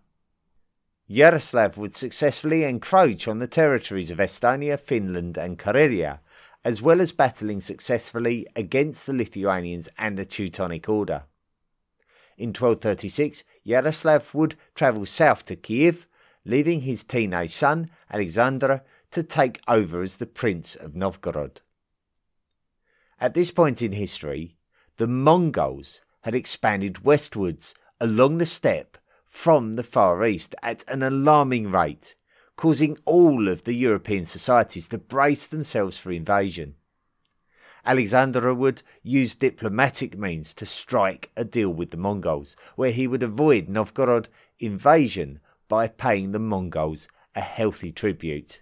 Yaroslav 1.07 1.77
would 1.77 1.93
successfully 1.93 2.63
encroach 2.63 3.27
on 3.27 3.39
the 3.39 3.47
territories 3.47 4.11
of 4.11 4.19
Estonia, 4.19 4.79
Finland, 4.79 5.37
and 5.37 5.59
Karelia, 5.59 6.19
as 6.63 6.81
well 6.81 7.01
as 7.01 7.11
battling 7.11 7.59
successfully 7.59 8.47
against 8.55 9.05
the 9.05 9.13
Lithuanians 9.13 9.89
and 9.97 10.17
the 10.17 10.25
Teutonic 10.25 10.87
Order. 10.87 11.23
In 12.37 12.49
1236, 12.49 13.43
Yaroslav 13.63 14.33
would 14.33 14.55
travel 14.75 15.05
south 15.05 15.45
to 15.45 15.55
Kiev, 15.55 16.07
leaving 16.45 16.81
his 16.81 17.03
teenage 17.03 17.51
son, 17.51 17.89
Alexander, 18.11 18.83
to 19.11 19.23
take 19.23 19.61
over 19.67 20.01
as 20.01 20.17
the 20.17 20.25
Prince 20.25 20.75
of 20.75 20.95
Novgorod. 20.95 21.61
At 23.19 23.33
this 23.33 23.51
point 23.51 23.81
in 23.81 23.93
history, 23.93 24.57
the 24.97 25.07
Mongols 25.07 26.01
had 26.21 26.35
expanded 26.35 27.05
westwards 27.05 27.73
along 27.99 28.37
the 28.37 28.45
steppe 28.45 28.97
from 29.25 29.73
the 29.73 29.83
Far 29.83 30.25
East 30.25 30.55
at 30.61 30.83
an 30.87 31.01
alarming 31.01 31.71
rate, 31.71 32.15
causing 32.55 32.97
all 33.05 33.47
of 33.47 33.63
the 33.63 33.73
European 33.73 34.25
societies 34.25 34.87
to 34.89 34.97
brace 34.97 35.47
themselves 35.47 35.97
for 35.97 36.11
invasion. 36.11 36.75
Alexander 37.85 38.53
would 38.53 38.81
use 39.01 39.35
diplomatic 39.35 40.17
means 40.17 40.53
to 40.53 40.65
strike 40.65 41.31
a 41.35 41.43
deal 41.43 41.69
with 41.69 41.91
the 41.91 41.97
Mongols, 41.97 42.55
where 42.75 42.91
he 42.91 43.07
would 43.07 43.23
avoid 43.23 43.67
Novgorod 43.67 44.29
invasion 44.59 45.39
by 45.67 45.87
paying 45.87 46.31
the 46.31 46.39
Mongols 46.39 47.07
a 47.35 47.41
healthy 47.41 47.91
tribute. 47.91 48.61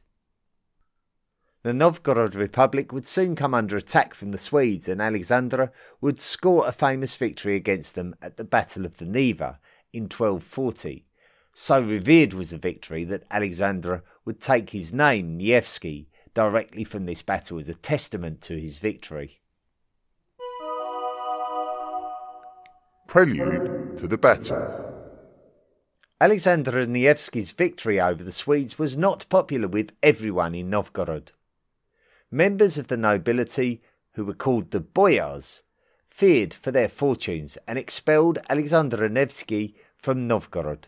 The 1.64 1.74
Novgorod 1.74 2.34
Republic 2.34 2.92
would 2.92 3.06
soon 3.06 3.36
come 3.36 3.54
under 3.54 3.78
attack 3.78 4.16
from 4.16 4.32
the 4.32 4.40
Swedes, 4.40 4.88
and 4.90 5.00
Alexander 5.00 5.72
would 6.00 6.20
score 6.20 6.68
a 6.68 6.72
famous 6.72 7.16
victory 7.16 7.56
against 7.56 7.94
them 7.94 8.16
at 8.20 8.38
the 8.38 8.44
Battle 8.44 8.86
of 8.86 8.98
the 8.98 9.06
Neva 9.06 9.60
in 9.94 10.04
1240. 10.04 11.06
So 11.54 11.80
revered 11.80 12.34
was 12.34 12.50
the 12.50 12.58
victory 12.58 13.04
that 13.04 13.26
Alexander 13.30 14.04
would 14.26 14.40
take 14.40 14.72
his 14.72 14.92
name, 14.92 15.38
Nevsky, 15.38 16.08
directly 16.34 16.84
from 16.84 17.06
this 17.06 17.22
battle 17.22 17.60
as 17.60 17.70
a 17.70 17.74
testament 17.74 18.42
to 18.42 18.60
his 18.60 18.80
victory. 18.80 19.42
Prelude 23.08 23.98
to 23.98 24.08
the 24.08 24.18
battle. 24.18 24.88
Alexander 26.22 26.86
Nevsky's 26.86 27.52
victory 27.52 28.00
over 28.00 28.24
the 28.24 28.32
Swedes 28.32 28.78
was 28.78 28.96
not 28.96 29.28
popular 29.28 29.68
with 29.68 29.92
everyone 30.04 30.54
in 30.54 30.70
Novgorod. 30.70 31.32
Members 32.30 32.78
of 32.78 32.88
the 32.88 32.96
nobility, 32.96 33.82
who 34.14 34.24
were 34.24 34.34
called 34.34 34.72
the 34.72 34.80
boyars, 34.80 35.64
feared 36.08 36.54
for 36.54 36.72
their 36.72 36.88
fortunes 36.88 37.58
and 37.68 37.80
expelled 37.80 38.38
Alexander 38.50 39.10
Nevsky 39.10 39.76
from 39.98 40.28
Novgorod. 40.28 40.88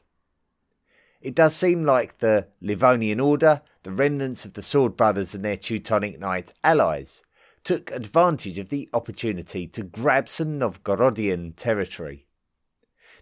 It 1.20 1.36
does 1.36 1.56
seem 1.56 1.84
like 1.84 2.20
the 2.20 2.48
Livonian 2.62 3.20
Order, 3.20 3.62
the 3.84 3.92
remnants 3.92 4.46
of 4.46 4.54
the 4.54 4.62
Sword 4.62 4.98
Brothers 4.98 5.36
and 5.36 5.46
their 5.46 5.58
Teutonic 5.58 6.20
Knight 6.20 6.54
allies, 6.64 7.22
took 7.64 7.92
advantage 7.92 8.60
of 8.60 8.70
the 8.70 8.90
opportunity 8.94 9.68
to 9.68 9.84
grab 9.84 10.28
some 10.28 10.60
Novgorodian 10.60 11.56
territory. 11.56 12.26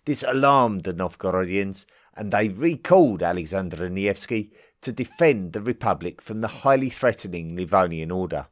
This 0.06 0.24
alarmed 0.28 0.84
the 0.84 0.94
Novgorodians, 0.94 1.86
and 2.16 2.32
they 2.32 2.50
recalled 2.50 3.22
Alexander 3.22 3.90
Nevsky 3.90 4.52
to 4.82 4.92
defend 4.92 5.54
the 5.54 5.62
Republic 5.62 6.22
from 6.22 6.42
the 6.42 6.48
highly 6.48 6.90
threatening 6.90 7.56
Livonian 7.56 8.10
Order. 8.10 8.48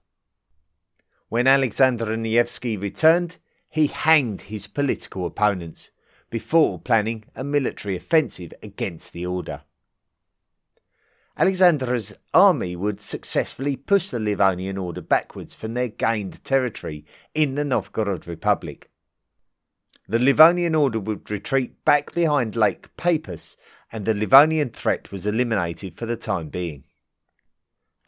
When 1.28 1.48
Alexander 1.48 2.16
Nevsky 2.16 2.78
returned, 2.78 3.38
he 3.70 3.88
hanged 3.88 4.44
his 4.44 4.68
political 4.68 5.26
opponents, 5.26 5.90
before 6.30 6.80
planning 6.80 7.24
a 7.36 7.44
military 7.44 7.96
offensive 7.96 8.54
against 8.62 9.14
the 9.14 9.26
order. 9.26 9.62
Alexander's 11.40 12.14
army 12.34 12.76
would 12.76 13.00
successfully 13.00 13.78
push 13.78 14.10
the 14.10 14.20
Livonian 14.20 14.78
order 14.78 15.00
backwards 15.00 15.54
from 15.54 15.74
their 15.74 15.88
gained 15.88 16.44
territory 16.44 17.06
in 17.34 17.56
the 17.56 17.64
Novgorod 17.64 18.28
Republic. 18.28 18.92
The 20.06 20.20
Livonian 20.20 20.76
order 20.76 21.00
would 21.00 21.32
retreat 21.32 21.86
back 21.86 22.14
behind 22.14 22.58
Lake 22.58 22.90
Peipus, 22.98 23.56
and 23.90 24.04
the 24.04 24.14
Livonian 24.14 24.72
threat 24.72 25.14
was 25.14 25.26
eliminated 25.26 25.96
for 25.96 26.06
the 26.06 26.18
time 26.18 26.50
being. 26.50 26.84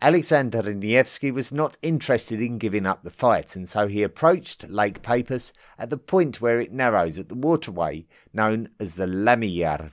Alexander 0.02 0.74
Nevsky 0.74 1.32
was 1.32 1.54
not 1.54 1.78
interested 1.82 2.42
in 2.42 2.58
giving 2.58 2.86
up 2.86 3.02
the 3.02 3.10
fight, 3.10 3.56
and 3.56 3.70
so 3.70 3.88
he 3.88 4.04
approached 4.04 4.68
Lake 4.68 5.02
Peipus 5.02 5.54
at 5.80 5.90
the 5.90 5.96
point 5.96 6.42
where 6.42 6.60
it 6.60 6.74
narrows 6.74 7.18
at 7.18 7.30
the 7.30 7.36
waterway 7.36 8.06
known 8.34 8.68
as 8.78 8.96
the 8.96 9.06
Lämmijärv. 9.06 9.92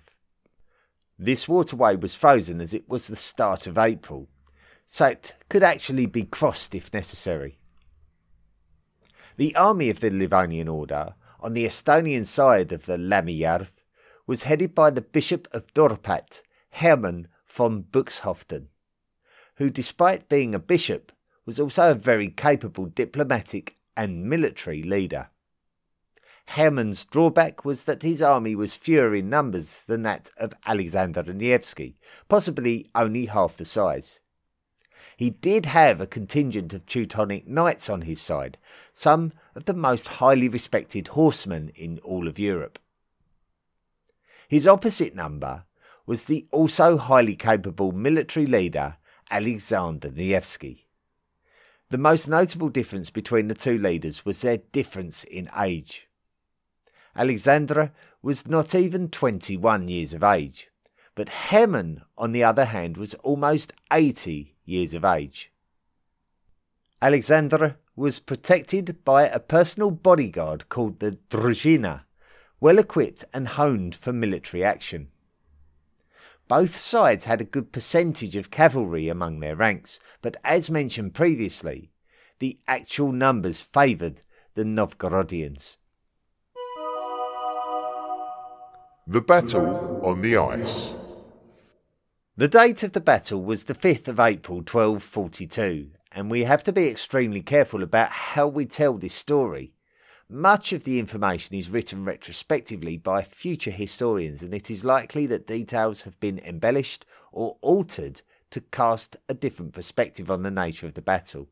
This 1.19 1.49
waterway 1.49 1.97
was 1.97 2.15
frozen 2.15 2.61
as 2.61 2.73
it 2.73 2.89
was 2.89 3.07
the 3.07 3.17
start 3.17 3.67
of 3.67 3.77
April, 3.77 4.29
so 4.87 5.07
it 5.07 5.35
could 5.49 5.63
actually 5.63 6.07
be 6.07 6.25
crossed 6.25 6.75
if 6.75 6.93
necessary. 6.93 7.59
The 9.37 9.55
army 9.57 9.91
of 9.91 10.01
the 10.01 10.11
Livonian 10.11 10.69
Order, 10.69 11.15
on 11.41 11.55
the 11.55 11.65
Estonian 11.65 12.27
side 12.27 12.73
of 12.73 12.87
the 12.87 12.97
Lämmijärv, 12.97 13.69
was 14.27 14.45
headed 14.45 14.75
by 14.75 14.91
the 14.91 15.01
Bishop 15.01 15.49
of 15.53 15.73
Dorpat, 15.75 16.43
Hermann 16.71 17.29
von 17.47 17.83
Buxhoevden 17.83 18.69
who, 19.59 19.69
despite 19.69 20.29
being 20.29 20.55
a 20.55 20.59
bishop, 20.59 21.11
was 21.45 21.59
also 21.59 21.91
a 21.91 21.95
very 21.95 22.29
capable 22.29 22.87
diplomatic 22.87 23.77
and 23.97 24.25
military 24.25 24.85
leader. 24.85 25.31
Hermann's 26.53 27.05
drawback 27.05 27.63
was 27.67 27.85
that 27.85 28.03
his 28.03 28.23
army 28.23 28.55
was 28.55 28.73
fewer 28.73 29.15
in 29.15 29.29
numbers 29.29 29.85
than 29.85 30.03
that 30.05 30.31
of 30.39 30.55
Alexander 30.65 31.23
Nevsky, 31.23 31.99
possibly 32.27 32.91
only 32.95 33.27
half 33.27 33.59
the 33.59 33.67
size. 33.67 34.19
He 35.19 35.29
did 35.29 35.67
have 35.67 36.01
a 36.01 36.07
contingent 36.07 36.73
of 36.73 36.87
Teutonic 36.87 37.47
knights 37.47 37.91
on 37.91 38.03
his 38.03 38.23
side, 38.23 38.57
some 38.95 39.35
of 39.55 39.67
the 39.67 39.75
most 39.75 40.09
highly 40.09 40.49
respected 40.49 41.09
horsemen 41.09 41.71
in 41.75 41.99
all 41.99 42.27
of 42.27 42.39
Europe. 42.39 42.79
His 44.49 44.67
opposite 44.67 45.15
number 45.15 45.65
was 46.07 46.25
the 46.25 46.47
also 46.51 46.97
highly 46.97 47.37
capable 47.37 47.93
military 47.93 48.47
leader 48.47 48.97
Alexander 49.31 50.11
Nevsky. 50.11 50.87
The 51.91 51.99
most 51.99 52.27
notable 52.27 52.71
difference 52.71 53.11
between 53.11 53.49
the 53.49 53.55
two 53.55 53.77
leaders 53.77 54.25
was 54.25 54.41
their 54.41 54.57
difference 54.57 55.25
in 55.25 55.51
age. 55.55 56.08
Alexander 57.19 57.91
was 58.23 58.47
not 58.47 58.77
even 58.77 59.09
21 59.09 59.89
years 59.89 60.15
of 60.15 60.23
age, 60.23 60.69
but 61.17 61.29
Hermann, 61.29 62.03
on 62.17 62.31
the 62.31 62.45
other 62.45 62.67
hand, 62.67 62.97
was 62.97 63.15
almost 63.15 63.73
80 63.93 64.55
years 64.65 64.95
of 64.95 65.05
age. 65.05 65.51
Alexander 67.03 67.77
was 67.97 68.21
protected 68.21 69.05
by 69.05 69.25
a 69.25 69.41
personal 69.41 69.91
bodyguard 69.91 70.69
called 70.69 71.01
the 71.01 71.19
Druzhina, 71.29 72.05
well 72.61 72.79
equipped 72.79 73.25
and 73.35 73.49
honed 73.49 73.97
for 73.97 74.13
military 74.13 74.63
action. 74.63 75.09
Both 76.47 76.77
sides 76.77 77.25
had 77.25 77.41
a 77.41 77.45
good 77.45 77.73
percentage 77.73 78.37
of 78.37 78.53
cavalry 78.53 79.09
among 79.09 79.41
their 79.41 79.57
ranks, 79.57 79.99
but 80.23 80.37
as 80.45 80.71
mentioned 80.71 81.15
previously, 81.15 81.91
the 82.39 82.61
actual 82.69 83.11
numbers 83.11 83.61
favoured 83.61 84.23
the 84.55 84.63
Novgorodians. 84.63 85.79
The 89.11 89.23
Battle 89.23 90.03
on 90.05 90.21
the 90.21 90.37
Ice. 90.37 90.93
The 92.37 92.47
date 92.47 92.83
of 92.83 92.93
the 92.93 93.01
battle 93.01 93.43
was 93.43 93.65
the 93.65 93.75
5th 93.75 94.07
of 94.07 94.21
April 94.21 94.59
1242, 94.59 95.93
and 96.13 96.31
we 96.31 96.45
have 96.45 96.63
to 96.65 96.75
be 96.75 96.89
extremely 96.89 97.41
careful 97.41 97.83
about 97.83 98.11
how 98.11 98.47
we 98.47 98.67
tell 98.67 98.99
this 98.99 99.15
story 99.15 99.73
much 100.29 100.75
of 100.75 100.85
the 100.85 100.99
information 100.99 101.57
is 101.57 101.71
written 101.71 102.05
retrospectively 102.05 102.99
by 102.99 103.23
future 103.23 103.71
historians, 103.71 104.43
and 104.43 104.53
it 104.53 104.71
is 104.71 104.85
likely 104.85 105.25
that 105.25 105.47
details 105.47 106.03
have 106.03 106.21
been 106.21 106.39
embellished 106.41 107.07
or 107.33 107.57
altered 107.63 108.21
to 108.51 108.61
cast 108.61 109.17
a 109.27 109.33
different 109.33 109.73
perspective 109.73 110.31
on 110.31 110.43
the 110.43 110.51
nature 110.51 110.87
of 110.87 110.93
the 110.93 111.01
battle. 111.01 111.49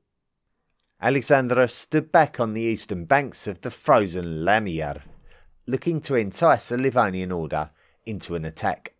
Alexander 1.00 1.66
stood 1.68 2.12
back 2.12 2.38
on 2.38 2.52
the 2.52 2.60
eastern 2.60 3.06
banks 3.06 3.46
of 3.46 3.62
the 3.62 3.70
frozen 3.70 4.44
Lamiyar, 4.44 5.00
looking 5.66 6.00
to 6.02 6.14
entice 6.14 6.68
the 6.68 6.76
Livonian 6.76 7.32
order 7.32 7.70
into 8.04 8.34
an 8.34 8.44
attack. 8.44 8.94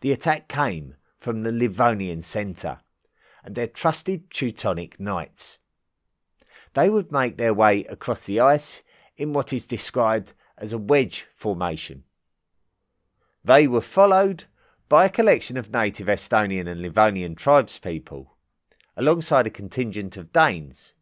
The 0.00 0.12
attack 0.12 0.48
came 0.48 0.96
from 1.16 1.42
the 1.42 1.52
Livonian 1.52 2.22
centre, 2.22 2.80
and 3.42 3.54
their 3.54 3.68
trusted 3.68 4.30
Teutonic 4.30 4.98
knights 4.98 5.58
they 6.74 6.90
would 6.90 7.12
make 7.12 7.36
their 7.36 7.54
way 7.54 7.84
across 7.84 8.24
the 8.24 8.40
ice 8.40 8.82
in 9.16 9.32
what 9.32 9.52
is 9.52 9.66
described 9.66 10.34
as 10.58 10.72
a 10.72 10.78
wedge 10.78 11.26
formation. 11.34 12.04
They 13.44 13.66
were 13.66 13.80
followed 13.80 14.44
by 14.88 15.04
a 15.04 15.10
collection 15.10 15.56
of 15.56 15.72
native 15.72 16.08
Estonian 16.08 16.68
and 16.68 16.82
Livonian 16.82 17.36
tribespeople, 17.36 18.26
alongside 18.96 19.46
a 19.46 19.50
contingent 19.50 20.16
of 20.16 20.32
Danes, 20.32 20.92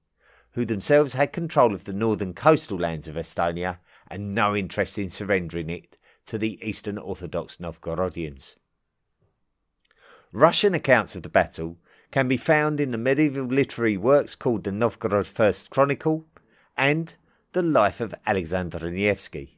who 0.53 0.65
themselves 0.65 1.15
had 1.15 1.33
control 1.33 1.75
of 1.75 1.85
the 1.85 1.93
northern 1.93 2.35
coastal 2.35 2.79
lands 2.79 3.09
of 3.09 3.17
Estonia 3.17 3.79
and 4.13 4.35
no 4.35 4.55
interest 4.55 4.99
in 4.99 5.09
surrendering 5.09 5.71
it 5.71 5.97
to 6.27 6.37
the 6.37 6.61
Eastern 6.63 6.99
Orthodox 6.99 7.57
Novgorodians. 7.57 8.57
Russian 10.31 10.75
accounts 10.75 11.17
of 11.17 11.23
the 11.23 11.31
battle 11.31 11.79
can 12.11 12.29
be 12.29 12.37
found 12.37 12.79
in 12.79 12.91
the 12.91 12.99
medieval 12.99 13.47
literary 13.47 13.97
works 13.97 14.35
called 14.35 14.65
the 14.65 14.71
Novgorod 14.71 15.27
First 15.27 15.71
Chronicle 15.71 16.27
and 16.77 17.15
the 17.55 17.63
Life 17.63 18.03
of 18.03 18.15
Alexander 18.27 18.91
Nevsky. 18.91 19.57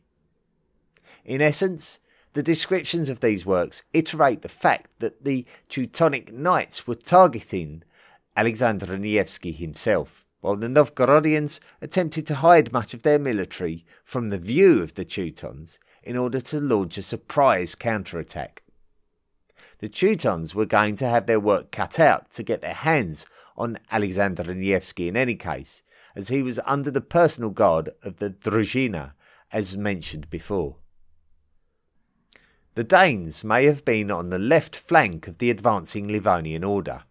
In 1.24 1.42
essence, 1.42 1.98
the 2.34 2.42
descriptions 2.42 3.08
of 3.08 3.18
these 3.18 3.44
works 3.44 3.82
iterate 3.92 4.42
the 4.42 4.48
fact 4.48 4.86
that 5.00 5.24
the 5.24 5.44
Teutonic 5.68 6.32
Knights 6.32 6.86
were 6.86 6.94
targeting 6.94 7.82
Alexander 8.36 8.96
Nevsky 8.96 9.50
himself, 9.50 10.23
while 10.44 10.56
the 10.56 10.68
Novgorodians 10.68 11.58
attempted 11.80 12.26
to 12.26 12.34
hide 12.34 12.70
much 12.70 12.92
of 12.92 13.00
their 13.00 13.18
military 13.18 13.86
from 14.04 14.28
the 14.28 14.36
view 14.36 14.82
of 14.82 14.92
the 14.92 15.04
Teutons 15.04 15.78
in 16.02 16.18
order 16.18 16.38
to 16.38 16.60
launch 16.60 16.98
a 16.98 17.02
surprise 17.02 17.74
counterattack. 17.74 18.62
The 19.78 19.88
Teutons 19.88 20.54
were 20.54 20.66
going 20.66 20.96
to 20.96 21.08
have 21.08 21.24
their 21.24 21.40
work 21.40 21.70
cut 21.72 21.98
out 21.98 22.30
to 22.32 22.42
get 22.42 22.60
their 22.60 22.74
hands 22.74 23.24
on 23.56 23.78
Alexander 23.90 24.54
Nevsky 24.54 25.08
in 25.08 25.16
any 25.16 25.34
case, 25.34 25.82
as 26.14 26.28
he 26.28 26.42
was 26.42 26.60
under 26.66 26.90
the 26.90 27.00
personal 27.00 27.48
guard 27.48 27.88
of 28.02 28.18
the 28.18 28.28
Druzhina, 28.28 29.14
as 29.50 29.78
mentioned 29.78 30.28
before. 30.28 30.76
The 32.74 32.84
Danes 32.84 33.44
may 33.44 33.64
have 33.64 33.82
been 33.82 34.10
on 34.10 34.28
the 34.28 34.38
left 34.38 34.76
flank 34.76 35.26
of 35.26 35.38
the 35.38 35.48
advancing 35.48 36.06
Livonian 36.06 36.64
order, 36.64 37.04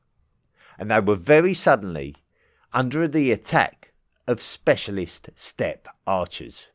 and 0.77 0.91
they 0.91 0.99
were 0.99 1.15
very 1.15 1.55
suddenly 1.55 2.17
under 2.73 3.07
the 3.07 3.31
attack 3.31 3.93
of 4.27 4.41
specialist 4.41 5.29
steppe 5.35 5.87
archers. 6.07 6.69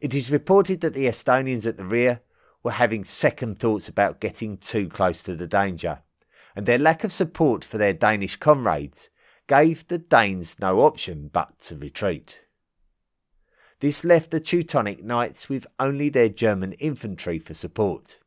It 0.00 0.14
is 0.14 0.30
reported 0.30 0.80
that 0.80 0.94
the 0.94 1.06
Estonians 1.06 1.66
at 1.66 1.76
the 1.76 1.84
rear 1.84 2.20
were 2.62 2.72
having 2.72 3.04
second 3.04 3.58
thoughts 3.58 3.88
about 3.88 4.20
getting 4.20 4.56
too 4.56 4.88
close 4.88 5.22
to 5.22 5.34
the 5.34 5.46
danger, 5.46 6.00
and 6.56 6.66
their 6.66 6.78
lack 6.78 7.04
of 7.04 7.12
support 7.12 7.64
for 7.64 7.78
their 7.78 7.92
Danish 7.92 8.36
comrades 8.36 9.10
gave 9.46 9.86
the 9.88 9.98
Danes 9.98 10.58
no 10.60 10.80
option 10.80 11.28
but 11.32 11.58
to 11.58 11.76
retreat. 11.76 12.42
This 13.80 14.04
left 14.04 14.30
the 14.30 14.40
Teutonic 14.40 15.02
Knights 15.02 15.48
with 15.48 15.66
only 15.78 16.08
their 16.08 16.28
German 16.28 16.72
infantry 16.74 17.38
for 17.38 17.54
support, 17.54 18.18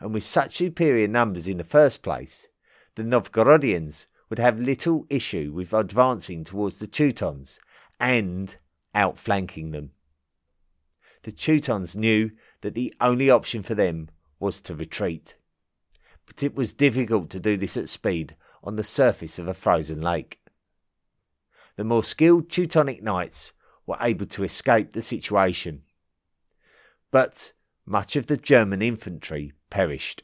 and 0.00 0.14
with 0.14 0.24
such 0.24 0.56
superior 0.56 1.08
numbers 1.08 1.48
in 1.48 1.56
the 1.56 1.64
first 1.64 2.02
place, 2.02 2.46
the 2.94 3.02
Novgorodians 3.02 4.06
would 4.28 4.38
have 4.38 4.58
little 4.58 5.06
issue 5.08 5.52
with 5.54 5.72
advancing 5.72 6.44
towards 6.44 6.78
the 6.78 6.86
Teutons 6.86 7.58
and 7.98 8.56
outflanking 8.94 9.70
them. 9.70 9.90
The 11.22 11.32
Teutons 11.32 11.96
knew 11.96 12.30
that 12.60 12.74
the 12.74 12.94
only 13.00 13.30
option 13.30 13.62
for 13.62 13.74
them 13.74 14.08
was 14.38 14.60
to 14.62 14.74
retreat. 14.74 15.36
But 16.26 16.42
it 16.42 16.54
was 16.54 16.74
difficult 16.74 17.30
to 17.30 17.40
do 17.40 17.56
this 17.56 17.76
at 17.76 17.88
speed 17.88 18.36
on 18.62 18.76
the 18.76 18.84
surface 18.84 19.38
of 19.38 19.48
a 19.48 19.54
frozen 19.54 20.00
lake. 20.00 20.40
The 21.76 21.84
more 21.84 22.04
skilled 22.04 22.50
Teutonic 22.50 23.02
knights 23.02 23.52
were 23.86 23.98
able 24.00 24.26
to 24.26 24.44
escape 24.44 24.92
the 24.92 25.02
situation. 25.02 25.82
But 27.10 27.52
much 27.86 28.16
of 28.16 28.26
the 28.26 28.36
German 28.36 28.82
infantry 28.82 29.52
perished. 29.70 30.22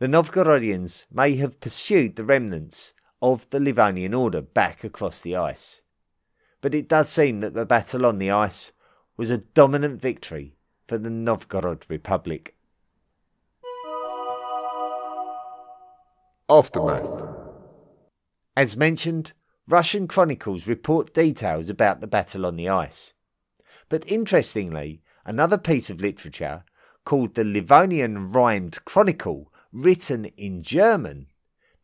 The 0.00 0.06
Novgorodians 0.06 1.06
may 1.10 1.34
have 1.36 1.58
pursued 1.58 2.14
the 2.14 2.24
remnants 2.24 2.94
of 3.20 3.50
the 3.50 3.58
Livonian 3.58 4.14
order 4.14 4.40
back 4.40 4.84
across 4.84 5.20
the 5.20 5.34
ice, 5.34 5.80
but 6.60 6.72
it 6.72 6.88
does 6.88 7.08
seem 7.08 7.40
that 7.40 7.54
the 7.54 7.66
battle 7.66 8.06
on 8.06 8.20
the 8.20 8.30
ice 8.30 8.70
was 9.16 9.28
a 9.28 9.38
dominant 9.38 10.00
victory 10.00 10.54
for 10.86 10.98
the 10.98 11.10
Novgorod 11.10 11.84
Republic. 11.88 12.54
Aftermath. 16.48 17.24
As 18.56 18.76
mentioned, 18.76 19.32
Russian 19.66 20.06
chronicles 20.06 20.68
report 20.68 21.12
details 21.12 21.68
about 21.68 22.00
the 22.00 22.06
battle 22.06 22.46
on 22.46 22.54
the 22.54 22.68
ice. 22.68 23.14
But 23.88 24.06
interestingly, 24.06 25.02
another 25.26 25.58
piece 25.58 25.90
of 25.90 26.00
literature 26.00 26.62
called 27.04 27.34
the 27.34 27.42
Livonian 27.42 28.30
Rhymed 28.30 28.84
Chronicle 28.84 29.52
written 29.72 30.26
in 30.36 30.62
German, 30.62 31.26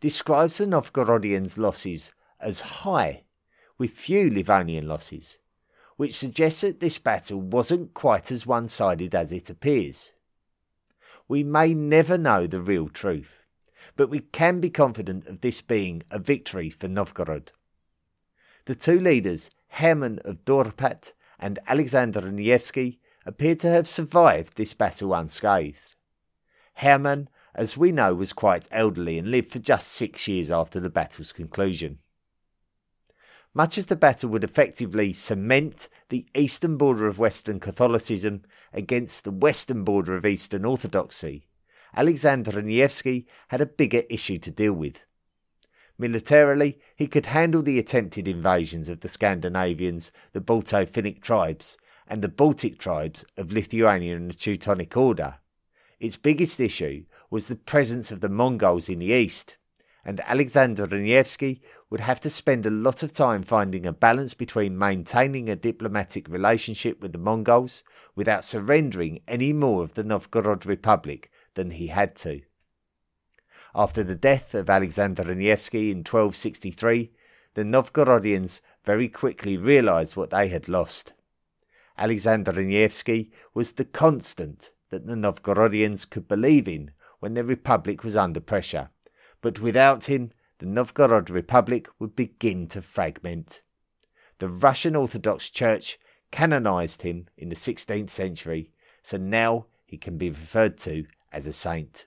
describes 0.00 0.58
the 0.58 0.66
Novgorodians' 0.66 1.56
losses 1.58 2.12
as 2.40 2.60
high, 2.60 3.24
with 3.78 3.90
few 3.90 4.30
Livonian 4.30 4.86
losses, 4.86 5.38
which 5.96 6.16
suggests 6.16 6.60
that 6.60 6.80
this 6.80 6.98
battle 6.98 7.40
wasn't 7.40 7.94
quite 7.94 8.30
as 8.30 8.46
one 8.46 8.68
sided 8.68 9.14
as 9.14 9.32
it 9.32 9.50
appears. 9.50 10.12
We 11.26 11.42
may 11.42 11.74
never 11.74 12.18
know 12.18 12.46
the 12.46 12.60
real 12.60 12.88
truth, 12.88 13.42
but 13.96 14.10
we 14.10 14.20
can 14.20 14.60
be 14.60 14.70
confident 14.70 15.26
of 15.26 15.40
this 15.40 15.60
being 15.60 16.02
a 16.10 16.18
victory 16.18 16.70
for 16.70 16.88
Novgorod. 16.88 17.52
The 18.66 18.74
two 18.74 18.98
leaders, 18.98 19.50
Hermann 19.68 20.20
of 20.24 20.44
Dorpat 20.44 21.12
and 21.38 21.58
Alexander 21.66 22.30
Nevsky, 22.30 23.00
appear 23.26 23.54
to 23.56 23.70
have 23.70 23.88
survived 23.88 24.56
this 24.56 24.74
battle 24.74 25.14
unscathed. 25.14 25.94
Hermann 26.74 27.28
as 27.54 27.76
we 27.76 27.92
know 27.92 28.14
was 28.14 28.32
quite 28.32 28.68
elderly 28.70 29.18
and 29.18 29.28
lived 29.28 29.50
for 29.50 29.58
just 29.58 29.88
six 29.88 30.26
years 30.26 30.50
after 30.50 30.80
the 30.80 30.90
battle's 30.90 31.32
conclusion. 31.32 31.98
Much 33.52 33.78
as 33.78 33.86
the 33.86 33.96
battle 33.96 34.28
would 34.30 34.42
effectively 34.42 35.12
cement 35.12 35.88
the 36.08 36.26
eastern 36.34 36.76
border 36.76 37.06
of 37.06 37.18
Western 37.18 37.60
Catholicism 37.60 38.42
against 38.72 39.22
the 39.22 39.30
western 39.30 39.84
border 39.84 40.16
of 40.16 40.26
Eastern 40.26 40.64
Orthodoxy, 40.64 41.46
Alexander 41.96 42.60
Nevsky 42.60 43.26
had 43.48 43.60
a 43.60 43.66
bigger 43.66 44.02
issue 44.10 44.38
to 44.38 44.50
deal 44.50 44.72
with. 44.72 45.04
Militarily, 45.96 46.80
he 46.96 47.06
could 47.06 47.26
handle 47.26 47.62
the 47.62 47.78
attempted 47.78 48.26
invasions 48.26 48.88
of 48.88 49.00
the 49.00 49.08
Scandinavians, 49.08 50.10
the 50.32 50.40
Balto 50.40 50.84
Finnic 50.84 51.22
tribes, 51.22 51.76
and 52.08 52.20
the 52.20 52.28
Baltic 52.28 52.78
tribes 52.78 53.24
of 53.36 53.52
Lithuania 53.52 54.16
and 54.16 54.30
the 54.30 54.34
Teutonic 54.34 54.96
Order. 54.96 55.36
Its 56.00 56.16
biggest 56.16 56.58
issue 56.58 57.04
was 57.34 57.48
the 57.48 57.56
presence 57.56 58.12
of 58.12 58.20
the 58.20 58.28
Mongols 58.28 58.88
in 58.88 59.00
the 59.00 59.06
east, 59.06 59.56
and 60.04 60.20
Alexander 60.20 60.86
Nevsky 60.86 61.60
would 61.90 61.98
have 61.98 62.20
to 62.20 62.30
spend 62.30 62.64
a 62.64 62.70
lot 62.70 63.02
of 63.02 63.12
time 63.12 63.42
finding 63.42 63.84
a 63.84 63.92
balance 63.92 64.34
between 64.34 64.78
maintaining 64.78 65.48
a 65.48 65.56
diplomatic 65.56 66.28
relationship 66.28 67.02
with 67.02 67.10
the 67.10 67.18
Mongols 67.18 67.82
without 68.14 68.44
surrendering 68.44 69.18
any 69.26 69.52
more 69.52 69.82
of 69.82 69.94
the 69.94 70.04
Novgorod 70.04 70.64
Republic 70.64 71.28
than 71.54 71.72
he 71.72 71.88
had 71.88 72.14
to. 72.14 72.42
After 73.74 74.04
the 74.04 74.14
death 74.14 74.54
of 74.54 74.70
Alexander 74.70 75.34
Nevsky 75.34 75.90
in 75.90 76.04
1263, 76.04 77.10
the 77.54 77.64
Novgorodians 77.64 78.60
very 78.84 79.08
quickly 79.08 79.56
realized 79.56 80.14
what 80.14 80.30
they 80.30 80.46
had 80.46 80.68
lost. 80.68 81.14
Alexander 81.98 82.52
Nevsky 82.52 83.32
was 83.54 83.72
the 83.72 83.84
constant 83.84 84.70
that 84.90 85.08
the 85.08 85.16
Novgorodians 85.16 86.08
could 86.08 86.28
believe 86.28 86.68
in 86.68 86.92
when 87.24 87.32
the 87.32 87.42
Republic 87.42 88.04
was 88.04 88.18
under 88.18 88.38
pressure, 88.38 88.90
but 89.40 89.58
without 89.58 90.10
him, 90.10 90.30
the 90.58 90.66
Novgorod 90.66 91.30
Republic 91.30 91.88
would 91.98 92.14
begin 92.14 92.68
to 92.68 92.82
fragment. 92.82 93.62
The 94.40 94.48
Russian 94.50 94.94
Orthodox 94.94 95.48
Church 95.48 95.98
canonized 96.30 97.00
him 97.00 97.24
in 97.38 97.48
the 97.48 97.54
16th 97.54 98.10
century, 98.10 98.72
so 99.02 99.16
now 99.16 99.64
he 99.86 99.96
can 99.96 100.18
be 100.18 100.28
referred 100.28 100.76
to 100.80 101.06
as 101.32 101.46
a 101.46 101.54
saint. 101.54 102.04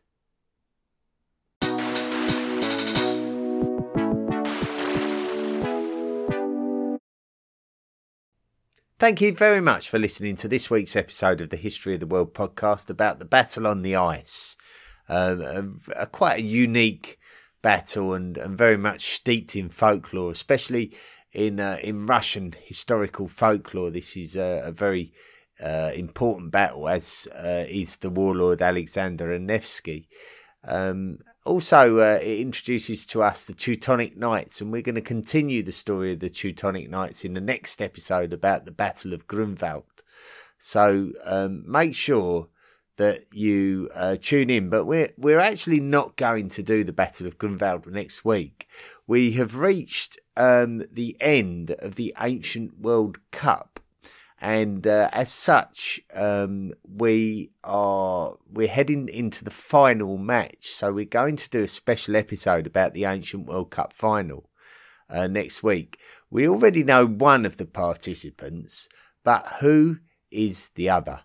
Thank 8.99 9.21
you 9.21 9.33
very 9.33 9.61
much 9.61 9.89
for 9.89 9.97
listening 9.97 10.35
to 10.35 10.47
this 10.47 10.69
week's 10.69 10.95
episode 10.95 11.41
of 11.41 11.49
the 11.49 11.57
History 11.57 11.95
of 11.95 12.01
the 12.01 12.05
World 12.05 12.35
podcast 12.35 12.91
about 12.91 13.17
the 13.17 13.25
battle 13.25 13.65
on 13.65 13.81
the 13.81 13.95
ice 13.95 14.55
a, 15.07 15.65
a, 15.95 16.05
quite 16.07 16.39
a 16.39 16.43
unique 16.43 17.19
battle 17.61 18.13
and, 18.13 18.37
and 18.37 18.57
very 18.57 18.77
much 18.77 19.15
steeped 19.15 19.55
in 19.55 19.69
folklore, 19.69 20.31
especially 20.31 20.93
in 21.31 21.59
uh, 21.59 21.77
in 21.81 22.05
Russian 22.05 22.55
historical 22.63 23.27
folklore. 23.27 23.89
This 23.89 24.17
is 24.17 24.35
a, 24.35 24.61
a 24.65 24.71
very 24.71 25.13
uh, 25.63 25.91
important 25.95 26.51
battle, 26.51 26.87
as 26.87 27.27
uh, 27.35 27.65
is 27.67 27.97
the 27.97 28.09
warlord 28.09 28.61
Alexander 28.61 29.37
Nevsky. 29.39 30.07
Um, 30.63 31.19
also, 31.45 31.99
uh, 31.99 32.19
it 32.21 32.41
introduces 32.41 33.05
to 33.07 33.23
us 33.23 33.45
the 33.45 33.53
Teutonic 33.53 34.17
Knights, 34.17 34.59
and 34.59 34.71
we're 34.71 34.81
going 34.81 34.95
to 34.95 35.01
continue 35.01 35.63
the 35.63 35.71
story 35.71 36.13
of 36.13 36.19
the 36.19 36.29
Teutonic 36.29 36.89
Knights 36.89 37.23
in 37.23 37.33
the 37.33 37.41
next 37.41 37.81
episode 37.81 38.33
about 38.33 38.65
the 38.65 38.71
Battle 38.71 39.13
of 39.13 39.27
Grunwald. 39.27 40.03
So 40.59 41.11
um, 41.25 41.63
make 41.65 41.95
sure 41.95 42.49
that 42.97 43.33
you 43.33 43.89
uh, 43.95 44.17
tune 44.21 44.49
in. 44.49 44.69
But 44.69 44.85
we're 44.85 45.09
we're 45.17 45.39
actually 45.39 45.79
not 45.79 46.17
going 46.17 46.49
to 46.49 46.63
do 46.63 46.83
the 46.83 46.93
Battle 46.93 47.25
of 47.25 47.37
Grunwald 47.37 47.87
next 47.87 48.25
week. 48.25 48.67
We 49.07 49.31
have 49.33 49.55
reached 49.55 50.19
um, 50.35 50.83
the 50.91 51.15
end 51.19 51.71
of 51.79 51.95
the 51.95 52.13
Ancient 52.19 52.79
World 52.79 53.19
Cup, 53.31 53.79
and 54.39 54.85
uh, 54.85 55.09
as 55.13 55.31
such, 55.31 56.01
um, 56.13 56.73
we 56.83 57.51
are 57.63 58.35
we're 58.51 58.67
heading 58.67 59.07
into 59.07 59.43
the 59.43 59.51
final 59.51 60.17
match. 60.17 60.67
So 60.67 60.91
we're 60.91 61.05
going 61.05 61.37
to 61.37 61.49
do 61.49 61.63
a 61.63 61.67
special 61.67 62.15
episode 62.15 62.67
about 62.67 62.93
the 62.93 63.05
Ancient 63.05 63.47
World 63.47 63.71
Cup 63.71 63.93
final 63.93 64.49
uh, 65.09 65.27
next 65.27 65.63
week. 65.63 65.99
We 66.29 66.47
already 66.47 66.83
know 66.83 67.05
one 67.07 67.45
of 67.45 67.57
the 67.57 67.65
participants, 67.65 68.89
but 69.23 69.47
who 69.59 69.99
is 70.29 70.69
the 70.75 70.89
other? 70.89 71.21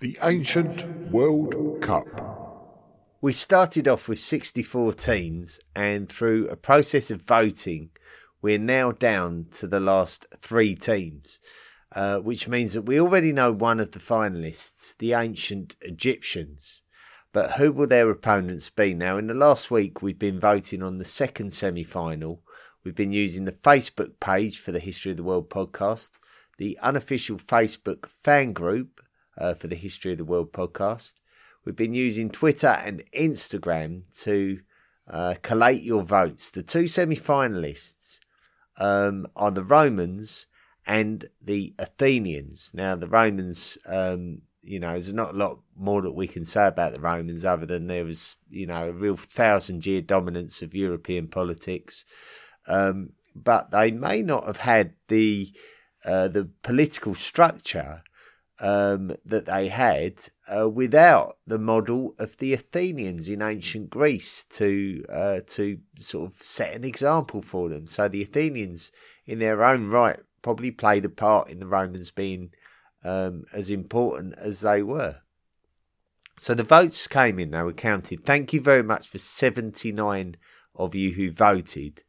The 0.00 0.16
Ancient 0.22 1.10
World 1.10 1.82
Cup. 1.82 2.06
We 3.20 3.34
started 3.34 3.86
off 3.86 4.08
with 4.08 4.18
64 4.18 4.94
teams, 4.94 5.60
and 5.76 6.08
through 6.08 6.48
a 6.48 6.56
process 6.56 7.10
of 7.10 7.20
voting, 7.20 7.90
we're 8.40 8.58
now 8.58 8.92
down 8.92 9.48
to 9.56 9.66
the 9.66 9.78
last 9.78 10.26
three 10.38 10.74
teams, 10.74 11.38
uh, 11.94 12.20
which 12.20 12.48
means 12.48 12.72
that 12.72 12.86
we 12.86 12.98
already 12.98 13.30
know 13.30 13.52
one 13.52 13.78
of 13.78 13.90
the 13.90 13.98
finalists, 13.98 14.96
the 14.96 15.12
ancient 15.12 15.76
Egyptians. 15.82 16.80
But 17.34 17.52
who 17.52 17.70
will 17.70 17.86
their 17.86 18.08
opponents 18.08 18.70
be? 18.70 18.94
Now, 18.94 19.18
in 19.18 19.26
the 19.26 19.34
last 19.34 19.70
week, 19.70 20.00
we've 20.00 20.18
been 20.18 20.40
voting 20.40 20.82
on 20.82 20.96
the 20.96 21.04
second 21.04 21.52
semi 21.52 21.84
final. 21.84 22.42
We've 22.84 22.94
been 22.94 23.12
using 23.12 23.44
the 23.44 23.52
Facebook 23.52 24.18
page 24.18 24.60
for 24.60 24.72
the 24.72 24.80
History 24.80 25.10
of 25.10 25.18
the 25.18 25.24
World 25.24 25.50
podcast, 25.50 26.08
the 26.56 26.78
unofficial 26.80 27.36
Facebook 27.36 28.06
fan 28.06 28.54
group 28.54 29.02
uh, 29.40 29.54
for 29.54 29.66
the 29.66 29.76
History 29.76 30.12
of 30.12 30.18
the 30.18 30.24
World 30.24 30.52
podcast. 30.52 31.14
We've 31.64 31.76
been 31.76 31.94
using 31.94 32.30
Twitter 32.30 32.68
and 32.84 33.02
Instagram 33.12 34.04
to 34.22 34.60
uh, 35.08 35.34
collate 35.42 35.82
your 35.82 36.02
votes. 36.02 36.50
The 36.50 36.62
two 36.62 36.86
semi 36.86 37.16
finalists 37.16 38.20
um, 38.78 39.26
are 39.34 39.50
the 39.50 39.64
Romans 39.64 40.46
and 40.86 41.28
the 41.42 41.74
Athenians. 41.78 42.72
Now, 42.74 42.96
the 42.96 43.08
Romans, 43.08 43.76
um, 43.86 44.42
you 44.62 44.78
know, 44.78 44.90
there's 44.90 45.12
not 45.12 45.34
a 45.34 45.38
lot 45.38 45.60
more 45.76 46.02
that 46.02 46.12
we 46.12 46.26
can 46.26 46.44
say 46.44 46.66
about 46.66 46.94
the 46.94 47.00
Romans 47.00 47.44
other 47.44 47.66
than 47.66 47.86
there 47.86 48.04
was, 48.04 48.36
you 48.48 48.66
know, 48.66 48.88
a 48.88 48.92
real 48.92 49.16
thousand 49.16 49.84
year 49.86 50.00
dominance 50.00 50.62
of 50.62 50.74
European 50.74 51.28
politics. 51.28 52.04
Um, 52.66 53.10
but 53.34 53.70
they 53.70 53.90
may 53.90 54.22
not 54.22 54.44
have 54.46 54.58
had 54.58 54.94
the 55.08 55.52
uh, 56.04 56.28
the 56.28 56.48
political 56.62 57.14
structure 57.14 58.02
um, 58.60 59.12
that 59.24 59.46
they 59.46 59.68
had 59.68 60.28
uh, 60.54 60.68
without 60.68 61.38
the 61.46 61.58
model 61.58 62.14
of 62.18 62.36
the 62.36 62.52
Athenians 62.52 63.28
in 63.28 63.40
ancient 63.42 63.90
Greece 63.90 64.44
to 64.44 65.04
uh, 65.08 65.40
to 65.48 65.78
sort 65.98 66.30
of 66.30 66.44
set 66.44 66.74
an 66.74 66.84
example 66.84 67.42
for 67.42 67.68
them. 67.68 67.86
So 67.86 68.08
the 68.08 68.22
Athenians, 68.22 68.92
in 69.26 69.38
their 69.38 69.64
own 69.64 69.88
right, 69.88 70.20
probably 70.42 70.70
played 70.70 71.04
a 71.04 71.10
part 71.10 71.48
in 71.48 71.60
the 71.60 71.66
Romans 71.66 72.10
being 72.10 72.50
um, 73.02 73.44
as 73.52 73.70
important 73.70 74.34
as 74.38 74.60
they 74.60 74.82
were. 74.82 75.20
So 76.38 76.54
the 76.54 76.62
votes 76.62 77.06
came 77.06 77.38
in, 77.38 77.50
they 77.50 77.62
were 77.62 77.72
counted. 77.72 78.24
Thank 78.24 78.52
you 78.52 78.60
very 78.60 78.82
much 78.82 79.08
for 79.08 79.18
79 79.18 80.36
of 80.74 80.94
you 80.94 81.12
who 81.12 81.30
voted. 81.30 82.02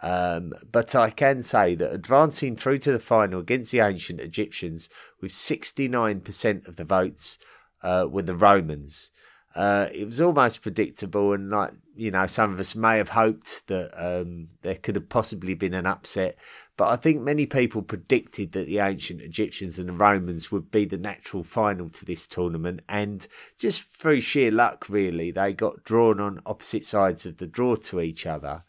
Um, 0.00 0.52
but 0.70 0.94
I 0.94 1.10
can 1.10 1.42
say 1.42 1.74
that 1.76 1.92
advancing 1.92 2.56
through 2.56 2.78
to 2.78 2.92
the 2.92 2.98
final 2.98 3.40
against 3.40 3.72
the 3.72 3.80
ancient 3.80 4.20
Egyptians 4.20 4.88
with 5.24 5.32
69% 5.32 6.68
of 6.68 6.76
the 6.76 6.84
votes 6.84 7.38
uh, 7.82 8.06
were 8.10 8.20
the 8.20 8.36
Romans. 8.36 9.10
Uh, 9.56 9.88
it 9.94 10.04
was 10.04 10.20
almost 10.20 10.60
predictable, 10.60 11.32
and 11.32 11.48
like 11.48 11.72
you 11.96 12.10
know, 12.10 12.26
some 12.26 12.52
of 12.52 12.60
us 12.60 12.74
may 12.74 12.98
have 12.98 13.10
hoped 13.10 13.66
that 13.68 13.90
um, 13.94 14.48
there 14.60 14.74
could 14.74 14.96
have 14.96 15.08
possibly 15.08 15.54
been 15.54 15.72
an 15.72 15.86
upset. 15.86 16.36
But 16.76 16.88
I 16.88 16.96
think 16.96 17.22
many 17.22 17.46
people 17.46 17.80
predicted 17.82 18.52
that 18.52 18.66
the 18.66 18.80
ancient 18.80 19.22
Egyptians 19.22 19.78
and 19.78 19.88
the 19.88 19.92
Romans 19.94 20.50
would 20.52 20.70
be 20.70 20.84
the 20.84 20.98
natural 20.98 21.42
final 21.42 21.88
to 21.88 22.04
this 22.04 22.26
tournament, 22.26 22.80
and 22.86 23.26
just 23.58 23.84
through 23.84 24.20
sheer 24.20 24.50
luck, 24.50 24.90
really, 24.90 25.30
they 25.30 25.54
got 25.54 25.84
drawn 25.84 26.20
on 26.20 26.42
opposite 26.44 26.84
sides 26.84 27.24
of 27.24 27.38
the 27.38 27.46
draw 27.46 27.76
to 27.76 28.00
each 28.00 28.26
other. 28.26 28.64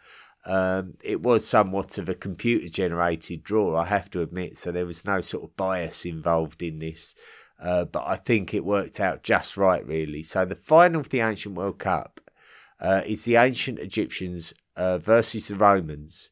Um, 0.46 0.93
it 1.04 1.22
was 1.22 1.48
somewhat 1.48 1.98
of 1.98 2.08
a 2.08 2.16
computer 2.16 2.68
generated 2.68 3.43
draw, 3.43 3.76
I 3.76 3.86
have 3.86 4.12
to 4.12 4.22
admit, 4.22 4.58
so 4.58 4.72
there 4.72 4.86
was 4.86 5.04
no 5.04 5.22
sort 5.22 5.43
of 5.43 5.56
bias 5.56 6.06
involved 6.06 6.62
in 6.62 6.80
this. 6.80 7.16
Uh, 7.60 7.86
but 7.86 8.04
I 8.06 8.18
think 8.18 8.54
it 8.54 8.66
worked 8.66 9.00
out 9.00 9.24
just 9.24 9.58
right, 9.58 9.86
really. 9.86 10.24
So 10.24 10.46
the 10.46 10.56
final 10.56 11.00
of 11.02 11.10
the 11.10 11.22
Ancient 11.22 11.56
World 11.56 11.80
Cup 11.80 12.22
uh, 12.80 13.02
is 13.06 13.26
the 13.26 13.38
ancient 13.38 13.80
Egyptians 13.80 14.54
uh, 14.76 14.98
versus 14.98 15.48
the 15.48 15.56
Romans. 15.56 16.30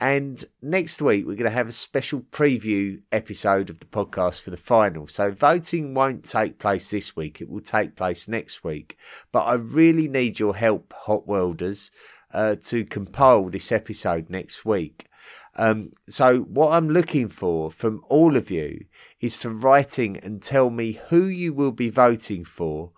And 0.00 0.44
next 0.60 1.00
week, 1.00 1.24
we're 1.24 1.36
going 1.36 1.48
to 1.48 1.50
have 1.50 1.68
a 1.68 1.72
special 1.72 2.22
preview 2.22 3.02
episode 3.12 3.70
of 3.70 3.78
the 3.78 3.86
podcast 3.86 4.42
for 4.42 4.50
the 4.50 4.56
final. 4.56 5.06
So, 5.06 5.30
voting 5.30 5.94
won't 5.94 6.24
take 6.24 6.58
place 6.58 6.90
this 6.90 7.14
week, 7.14 7.40
it 7.40 7.48
will 7.48 7.60
take 7.60 7.94
place 7.94 8.26
next 8.26 8.64
week. 8.64 8.96
But 9.30 9.44
I 9.44 9.54
really 9.54 10.08
need 10.08 10.40
your 10.40 10.56
help, 10.56 10.92
Hot 10.92 11.28
Worlders 11.28 11.92
uh, 12.32 12.56
to 12.64 12.84
compile 12.84 13.48
this 13.48 13.72
episode 13.72 14.30
next 14.30 14.64
week. 14.64 15.06
Um, 15.54 15.92
so 16.08 16.40
what 16.40 16.72
I'm 16.72 16.88
looking 16.88 17.28
for 17.28 17.70
from 17.70 18.02
all 18.08 18.36
of 18.36 18.50
you 18.50 18.86
is 19.20 19.38
to 19.40 19.50
writing 19.50 20.16
and 20.16 20.42
tell 20.42 20.70
me 20.70 21.00
who 21.08 21.24
you 21.26 21.52
will 21.52 21.72
be 21.72 21.90
voting 21.90 22.44
for 22.44 22.92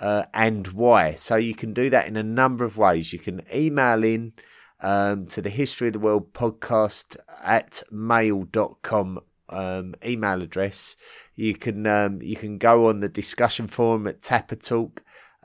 uh, 0.00 0.24
and 0.32 0.68
why. 0.68 1.14
So 1.14 1.36
you 1.36 1.54
can 1.54 1.74
do 1.74 1.90
that 1.90 2.06
in 2.06 2.16
a 2.16 2.22
number 2.22 2.64
of 2.64 2.76
ways. 2.76 3.12
You 3.12 3.18
can 3.18 3.42
email 3.54 4.04
in 4.04 4.32
um, 4.80 5.26
to 5.26 5.42
the 5.42 5.50
History 5.50 5.88
of 5.88 5.92
the 5.92 5.98
World 5.98 6.32
podcast 6.32 7.16
at 7.44 7.82
mail.com 7.90 9.20
um, 9.50 9.94
email 10.04 10.42
address. 10.42 10.96
You 11.34 11.54
can 11.54 11.86
um, 11.86 12.20
you 12.22 12.36
can 12.36 12.58
go 12.58 12.88
on 12.88 13.00
the 13.00 13.08
discussion 13.08 13.66
forum 13.66 14.06
at 14.06 14.20
Tapatalk 14.20 14.98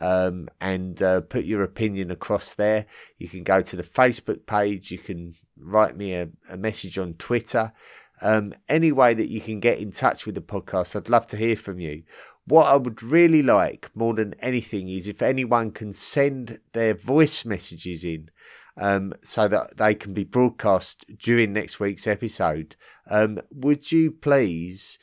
um, 0.04 0.50
and 0.60 1.02
uh, 1.02 1.22
put 1.22 1.46
your 1.46 1.64
opinion 1.64 2.12
across 2.12 2.54
there. 2.54 2.86
You 3.18 3.30
can 3.30 3.44
go 3.44 3.62
to 3.62 3.76
the 3.78 3.84
Facebook 3.84 4.46
page. 4.46 4.92
You 4.92 4.98
can 4.98 5.36
write 5.58 5.96
me 5.96 6.14
a, 6.14 6.28
a 6.50 6.58
message 6.58 6.98
on 6.98 7.14
Twitter. 7.14 7.72
Um, 8.22 8.54
any 8.68 8.92
way 8.92 9.14
that 9.14 9.30
you 9.30 9.40
can 9.40 9.62
get 9.62 9.80
in 9.80 9.94
touch 9.94 10.26
with 10.26 10.36
the 10.36 10.42
podcast, 10.42 10.98
I'd 10.98 11.08
love 11.08 11.26
to 11.28 11.38
hear 11.38 11.56
from 11.56 11.80
you. 11.80 12.04
What 12.46 12.66
I 12.66 12.76
would 12.76 13.02
really 13.02 13.42
like 13.42 13.90
more 13.96 14.14
than 14.14 14.36
anything 14.40 14.90
is 14.90 15.08
if 15.08 15.22
anyone 15.22 15.72
can 15.72 15.94
send 15.94 16.60
their 16.74 16.94
voice 16.94 17.46
messages 17.46 18.04
in 18.04 18.30
um, 18.76 19.14
so 19.22 19.48
that 19.48 19.78
they 19.78 19.96
can 19.96 20.14
be 20.14 20.26
broadcast 20.26 21.06
during 21.18 21.54
next 21.54 21.80
week's 21.80 22.08
episode. 22.08 22.76
Um, 23.10 23.40
would 23.52 23.90
you 23.94 24.12
please 24.12 25.00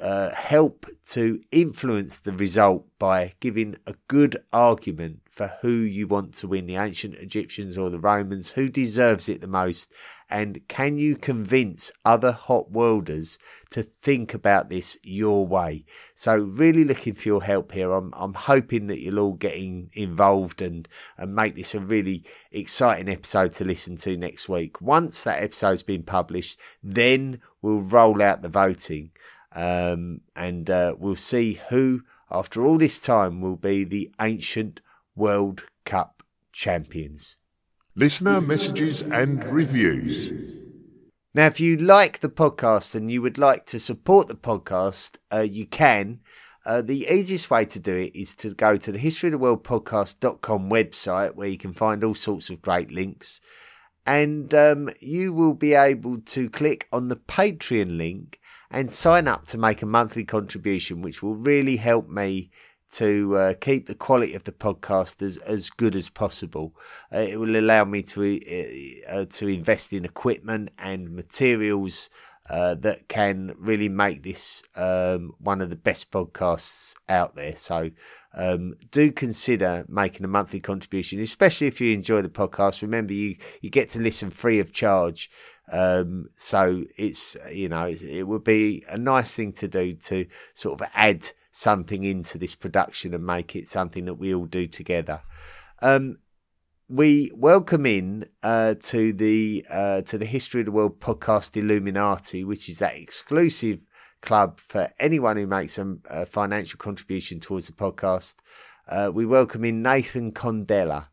uh, 0.00 0.34
help 0.34 0.86
to 1.08 1.40
influence 1.50 2.18
the 2.20 2.32
result 2.32 2.86
by 2.98 3.34
giving 3.40 3.76
a 3.86 3.94
good 4.08 4.36
argument 4.52 5.20
for 5.28 5.52
who 5.62 5.70
you 5.70 6.06
want 6.06 6.34
to 6.34 6.48
win 6.48 6.66
the 6.66 6.76
ancient 6.76 7.14
Egyptians 7.14 7.78
or 7.78 7.88
the 7.88 7.98
Romans, 7.98 8.50
who 8.50 8.68
deserves 8.68 9.28
it 9.28 9.40
the 9.40 9.46
most, 9.46 9.90
and 10.28 10.60
can 10.68 10.98
you 10.98 11.16
convince 11.16 11.90
other 12.04 12.32
hot 12.32 12.70
worlders 12.70 13.38
to 13.70 13.82
think 13.82 14.34
about 14.34 14.68
this 14.68 14.96
your 15.02 15.46
way? 15.46 15.84
So, 16.14 16.36
really 16.36 16.84
looking 16.84 17.14
for 17.14 17.28
your 17.28 17.42
help 17.42 17.72
here. 17.72 17.92
I'm, 17.92 18.12
I'm 18.16 18.34
hoping 18.34 18.86
that 18.88 19.00
you'll 19.00 19.18
all 19.18 19.32
get 19.32 19.54
in, 19.54 19.90
involved 19.92 20.62
and, 20.62 20.88
and 21.16 21.34
make 21.34 21.56
this 21.56 21.74
a 21.74 21.80
really 21.80 22.24
exciting 22.52 23.08
episode 23.08 23.54
to 23.54 23.64
listen 23.64 23.96
to 23.98 24.16
next 24.16 24.48
week. 24.48 24.80
Once 24.80 25.24
that 25.24 25.42
episode's 25.42 25.82
been 25.82 26.04
published, 26.04 26.58
then 26.82 27.40
we'll 27.62 27.80
roll 27.80 28.22
out 28.22 28.42
the 28.42 28.48
voting. 28.48 29.10
Um, 29.52 30.20
and 30.36 30.70
uh, 30.70 30.94
we'll 30.98 31.16
see 31.16 31.60
who, 31.68 32.02
after 32.30 32.64
all 32.64 32.78
this 32.78 33.00
time, 33.00 33.40
will 33.40 33.56
be 33.56 33.84
the 33.84 34.10
ancient 34.20 34.80
World 35.16 35.64
Cup 35.84 36.22
champions. 36.52 37.36
Listener 37.96 38.40
messages 38.40 39.02
and 39.02 39.44
reviews. 39.44 40.32
Now, 41.32 41.46
if 41.46 41.60
you 41.60 41.76
like 41.76 42.18
the 42.18 42.28
podcast 42.28 42.94
and 42.94 43.10
you 43.10 43.22
would 43.22 43.38
like 43.38 43.64
to 43.66 43.78
support 43.78 44.26
the 44.26 44.34
podcast, 44.34 45.18
uh, 45.32 45.40
you 45.40 45.66
can. 45.66 46.20
Uh, 46.66 46.82
the 46.82 47.06
easiest 47.08 47.50
way 47.50 47.64
to 47.64 47.78
do 47.78 47.94
it 47.94 48.14
is 48.14 48.34
to 48.34 48.52
go 48.52 48.76
to 48.76 48.90
the 48.90 48.98
history 48.98 49.28
of 49.28 49.32
the 49.32 49.38
world 49.38 49.62
podcast.com 49.62 50.68
website 50.68 51.34
where 51.34 51.48
you 51.48 51.56
can 51.56 51.72
find 51.72 52.02
all 52.02 52.14
sorts 52.14 52.50
of 52.50 52.60
great 52.60 52.90
links. 52.90 53.40
And 54.04 54.52
um, 54.54 54.90
you 54.98 55.32
will 55.32 55.54
be 55.54 55.74
able 55.74 56.18
to 56.18 56.50
click 56.50 56.88
on 56.92 57.08
the 57.08 57.16
Patreon 57.16 57.96
link 57.96 58.39
and 58.70 58.92
sign 58.92 59.26
up 59.26 59.44
to 59.46 59.58
make 59.58 59.82
a 59.82 59.86
monthly 59.86 60.24
contribution, 60.24 61.02
which 61.02 61.22
will 61.22 61.34
really 61.34 61.76
help 61.76 62.08
me 62.08 62.50
to 62.92 63.36
uh, 63.36 63.54
keep 63.60 63.86
the 63.86 63.94
quality 63.94 64.34
of 64.34 64.44
the 64.44 64.52
podcast 64.52 65.22
as, 65.22 65.36
as 65.38 65.70
good 65.70 65.94
as 65.94 66.08
possible. 66.08 66.74
Uh, 67.12 67.18
it 67.18 67.38
will 67.38 67.56
allow 67.56 67.84
me 67.84 68.02
to 68.02 69.02
uh, 69.08 69.12
uh 69.12 69.24
to 69.26 69.46
invest 69.46 69.92
in 69.92 70.04
equipment 70.04 70.70
and 70.78 71.10
materials 71.14 72.10
uh, 72.48 72.74
that 72.74 73.06
can 73.06 73.54
really 73.56 73.88
make 73.88 74.24
this 74.24 74.64
um, 74.74 75.32
one 75.38 75.60
of 75.60 75.70
the 75.70 75.76
best 75.76 76.10
podcasts 76.10 76.94
out 77.08 77.36
there. 77.36 77.54
So 77.54 77.90
um, 78.34 78.74
do 78.90 79.12
consider 79.12 79.84
making 79.88 80.24
a 80.24 80.28
monthly 80.28 80.58
contribution, 80.58 81.20
especially 81.20 81.68
if 81.68 81.80
you 81.80 81.94
enjoy 81.94 82.22
the 82.22 82.28
podcast. 82.28 82.82
Remember, 82.82 83.12
you 83.12 83.36
you 83.60 83.70
get 83.70 83.88
to 83.90 84.00
listen 84.00 84.30
free 84.30 84.58
of 84.58 84.72
charge 84.72 85.30
Um, 85.70 86.26
so 86.36 86.84
it's 86.96 87.36
you 87.52 87.68
know 87.68 87.86
it 87.86 88.26
would 88.26 88.44
be 88.44 88.84
a 88.88 88.98
nice 88.98 89.34
thing 89.34 89.52
to 89.54 89.68
do 89.68 89.92
to 89.92 90.26
sort 90.52 90.80
of 90.80 90.88
add 90.94 91.30
something 91.52 92.04
into 92.04 92.38
this 92.38 92.54
production 92.54 93.14
and 93.14 93.24
make 93.24 93.54
it 93.54 93.68
something 93.68 94.04
that 94.06 94.14
we 94.14 94.34
all 94.34 94.46
do 94.46 94.66
together. 94.66 95.22
Um, 95.80 96.18
we 96.88 97.30
welcome 97.34 97.86
in 97.86 98.26
uh, 98.42 98.74
to 98.82 99.12
the 99.12 99.64
uh, 99.70 100.02
to 100.02 100.18
the 100.18 100.26
History 100.26 100.60
of 100.60 100.66
the 100.66 100.72
World 100.72 100.98
podcast 100.98 101.56
Illuminati, 101.56 102.42
which 102.42 102.68
is 102.68 102.80
that 102.80 102.96
exclusive 102.96 103.84
club 104.22 104.58
for 104.58 104.90
anyone 104.98 105.36
who 105.36 105.46
makes 105.46 105.78
a, 105.78 105.96
a 106.10 106.26
financial 106.26 106.78
contribution 106.78 107.38
towards 107.38 107.68
the 107.68 107.72
podcast. 107.72 108.36
Uh, 108.88 109.10
we 109.14 109.24
welcome 109.24 109.64
in 109.64 109.82
Nathan 109.82 110.32
Condella. 110.32 111.09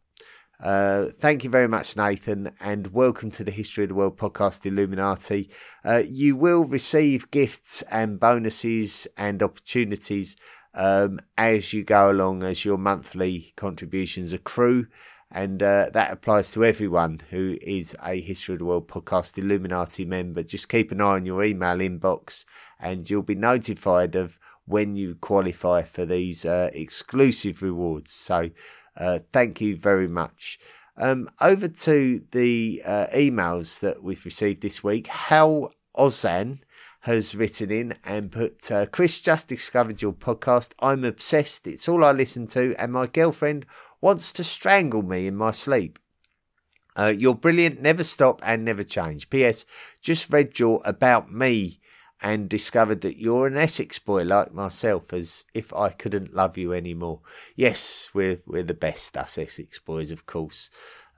Uh, 0.60 1.06
thank 1.20 1.44
you 1.44 1.50
very 1.50 1.68
much, 1.68 1.96
Nathan, 1.96 2.52
and 2.60 2.88
welcome 2.88 3.30
to 3.32 3.44
the 3.44 3.52
History 3.52 3.84
of 3.84 3.90
the 3.90 3.96
World 3.96 4.18
podcast 4.18 4.66
Illuminati. 4.66 5.50
Uh, 5.86 6.02
you 6.08 6.36
will 6.36 6.66
receive 6.66 7.30
gifts 7.30 7.84
and 7.84 8.20
bonuses 8.20 9.08
and 9.18 9.44
opportunities 9.44 10.36
um, 10.74 11.20
as 11.38 11.74
you 11.74 11.84
go 11.84 12.10
along, 12.10 12.42
as 12.42 12.66
your 12.66 12.78
monthly 12.80 13.54
contributions 13.56 14.34
accrue. 14.34 14.88
And 15.30 15.62
uh, 15.62 15.90
that 15.94 16.10
applies 16.10 16.52
to 16.54 16.66
everyone 16.66 17.20
who 17.30 17.58
is 17.62 17.96
a 18.04 18.20
History 18.20 18.54
of 18.54 18.60
the 18.60 18.66
World 18.66 18.88
podcast 18.88 19.38
Illuminati 19.38 20.06
member. 20.06 20.42
Just 20.42 20.70
keep 20.70 20.92
an 20.92 21.02
eye 21.02 21.16
on 21.16 21.26
your 21.26 21.44
email 21.44 21.78
inbox 21.78 22.46
and 22.80 23.08
you'll 23.08 23.22
be 23.22 23.36
notified 23.36 24.16
of 24.16 24.40
when 24.66 24.96
you 24.96 25.16
qualify 25.16 25.82
for 25.84 26.06
these 26.06 26.46
uh, 26.46 26.70
exclusive 26.74 27.62
rewards. 27.62 28.12
So, 28.12 28.50
uh, 28.98 29.20
thank 29.32 29.62
you 29.62 29.78
very 29.78 30.08
much. 30.08 30.60
Um, 30.98 31.30
over 31.40 31.68
to 31.68 32.24
the 32.32 32.82
uh, 32.86 33.08
emails 33.16 33.80
that 33.82 34.02
we've 34.04 34.26
received 34.26 34.62
this 34.62 34.84
week. 34.84 35.08
Hal 35.08 35.72
Ozan 35.96 36.60
has 37.02 37.36
written 37.36 37.72
in 37.72 37.96
and 38.04 38.32
put, 38.32 38.72
uh, 38.72 38.88
Chris 38.88 39.20
just 39.20 39.48
discovered 39.48 40.02
your 40.02 40.14
podcast. 40.14 40.74
I'm 40.80 41.04
obsessed. 41.04 41.68
It's 41.68 41.88
all 41.88 42.04
I 42.04 42.12
listen 42.12 42.48
to, 42.48 42.76
and 42.78 42.92
my 42.92 43.06
girlfriend 43.06 43.66
wants 44.02 44.34
to 44.34 44.44
strangle 44.44 45.04
me 45.04 45.28
in 45.28 45.36
my 45.36 45.52
sleep. 45.52 46.00
Uh, 46.96 47.14
you're 47.16 47.36
brilliant. 47.36 47.80
Never 47.80 48.04
stop 48.04 48.42
and 48.44 48.66
never 48.66 48.84
change. 48.84 49.30
P.S. 49.30 49.66
Just 50.02 50.32
read 50.32 50.58
your 50.58 50.82
About 50.84 51.32
Me 51.32 51.80
and 52.22 52.50
discovered 52.50 53.02
that 53.02 53.20
you're 53.20 53.48
an 53.48 53.58
Essex 53.58 54.00
boy 54.00 54.24
like 54.24 54.54
myself, 54.54 55.14
as 55.14 55.46
if 55.54 55.74
I 55.74 55.90
couldn't 55.90 56.34
love 56.34 56.58
you 56.58 56.74
anymore. 56.74 57.22
Yes, 57.56 58.10
we're 58.14 58.42
we're 58.46 58.64
the 58.64 58.74
best, 58.74 59.18
us 59.18 59.38
Essex 59.38 59.80
boys, 59.80 60.12
of 60.12 60.26
course. 60.26 60.70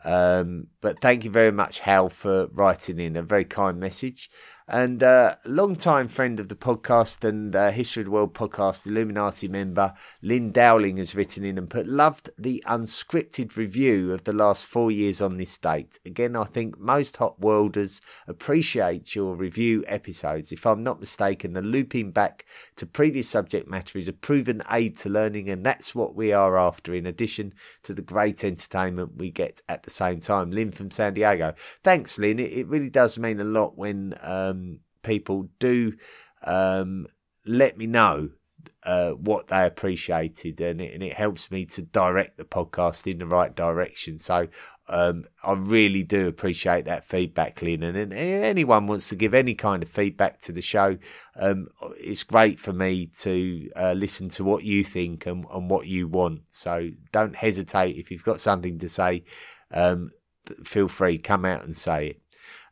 Um, 0.03 0.67
but 0.81 1.01
thank 1.01 1.25
you 1.25 1.31
very 1.31 1.51
much, 1.51 1.81
Hal, 1.81 2.09
for 2.09 2.47
writing 2.47 2.99
in 2.99 3.17
a 3.17 3.21
very 3.21 3.45
kind 3.45 3.79
message. 3.79 4.29
And 4.71 5.01
uh, 5.01 5.37
long-time 5.45 6.09
friend 6.09 6.39
of 6.39 6.47
the 6.47 6.55
podcast 6.55 7.27
and 7.27 7.55
uh, 7.55 7.71
History 7.71 8.01
of 8.01 8.05
the 8.05 8.11
World 8.11 8.35
podcast 8.35 8.85
Illuminati 8.85 9.47
member 9.47 9.95
Lynn 10.21 10.51
Dowling 10.51 10.97
has 10.97 11.15
written 11.15 11.43
in 11.43 11.57
and 11.57 11.67
put, 11.67 11.87
Loved 11.87 12.29
the 12.37 12.63
unscripted 12.67 13.57
review 13.57 14.13
of 14.13 14.25
the 14.25 14.31
last 14.31 14.67
four 14.67 14.91
years 14.91 15.23
on 15.23 15.37
this 15.37 15.57
date. 15.57 15.97
Again, 16.05 16.35
I 16.35 16.43
think 16.43 16.77
most 16.77 17.17
hot 17.17 17.39
worlders 17.39 17.99
appreciate 18.27 19.15
your 19.15 19.35
review 19.35 19.83
episodes. 19.87 20.51
If 20.51 20.67
I'm 20.67 20.83
not 20.83 20.99
mistaken, 20.99 21.53
the 21.53 21.63
looping 21.63 22.11
back 22.11 22.45
to 22.75 22.85
previous 22.85 23.27
subject 23.27 23.67
matter 23.67 23.97
is 23.97 24.07
a 24.07 24.13
proven 24.13 24.61
aid 24.71 24.99
to 24.99 25.09
learning, 25.09 25.49
and 25.49 25.65
that's 25.65 25.95
what 25.95 26.13
we 26.13 26.31
are 26.31 26.59
after, 26.59 26.93
in 26.93 27.07
addition 27.07 27.55
to 27.81 27.95
the 27.95 28.03
great 28.03 28.43
entertainment 28.43 29.17
we 29.17 29.31
get 29.31 29.63
at 29.67 29.81
the 29.81 29.89
same 29.89 30.19
time. 30.19 30.51
Lynn 30.51 30.69
from 30.69 30.91
San 30.91 31.15
Diego. 31.15 31.55
Thanks, 31.81 32.19
Lynn. 32.19 32.37
It, 32.37 32.53
it 32.53 32.67
really 32.67 32.91
does 32.91 33.17
mean 33.17 33.39
a 33.39 33.43
lot 33.43 33.75
when. 33.75 34.13
Um, 34.21 34.58
um, 34.59 34.79
people 35.03 35.49
do 35.59 35.93
um, 36.43 37.07
let 37.45 37.77
me 37.77 37.87
know 37.87 38.29
uh, 38.83 39.11
what 39.11 39.47
they 39.47 39.65
appreciated, 39.65 40.59
and 40.61 40.81
it, 40.81 40.93
and 40.93 41.03
it 41.03 41.13
helps 41.13 41.51
me 41.51 41.65
to 41.65 41.81
direct 41.81 42.37
the 42.37 42.45
podcast 42.45 43.09
in 43.11 43.19
the 43.19 43.25
right 43.25 43.55
direction. 43.55 44.19
So 44.19 44.47
um, 44.87 45.25
I 45.43 45.53
really 45.53 46.03
do 46.03 46.27
appreciate 46.27 46.85
that 46.85 47.05
feedback, 47.05 47.61
Lynn. 47.61 47.83
And, 47.83 47.97
and, 47.97 48.13
anyone 48.13 48.87
wants 48.87 49.09
to 49.09 49.15
give 49.15 49.33
any 49.33 49.53
kind 49.53 49.83
of 49.83 49.89
feedback 49.89 50.41
to 50.41 50.51
the 50.51 50.61
show, 50.61 50.97
um, 51.35 51.67
it's 51.99 52.23
great 52.23 52.59
for 52.59 52.73
me 52.73 53.07
to 53.19 53.69
uh, 53.75 53.93
listen 53.93 54.29
to 54.29 54.43
what 54.43 54.63
you 54.63 54.83
think 54.83 55.25
and, 55.25 55.45
and, 55.53 55.69
what 55.69 55.87
you 55.87 56.07
want. 56.07 56.41
So 56.51 56.89
don't 57.11 57.35
hesitate 57.35 57.97
if 57.97 58.11
you've 58.11 58.23
got 58.23 58.41
something 58.41 58.79
to 58.79 58.89
say. 58.89 59.23
Um, 59.71 60.09
feel 60.63 60.87
free, 60.87 61.17
come 61.19 61.45
out 61.45 61.63
and 61.63 61.77
say 61.77 62.07
it. 62.07 62.21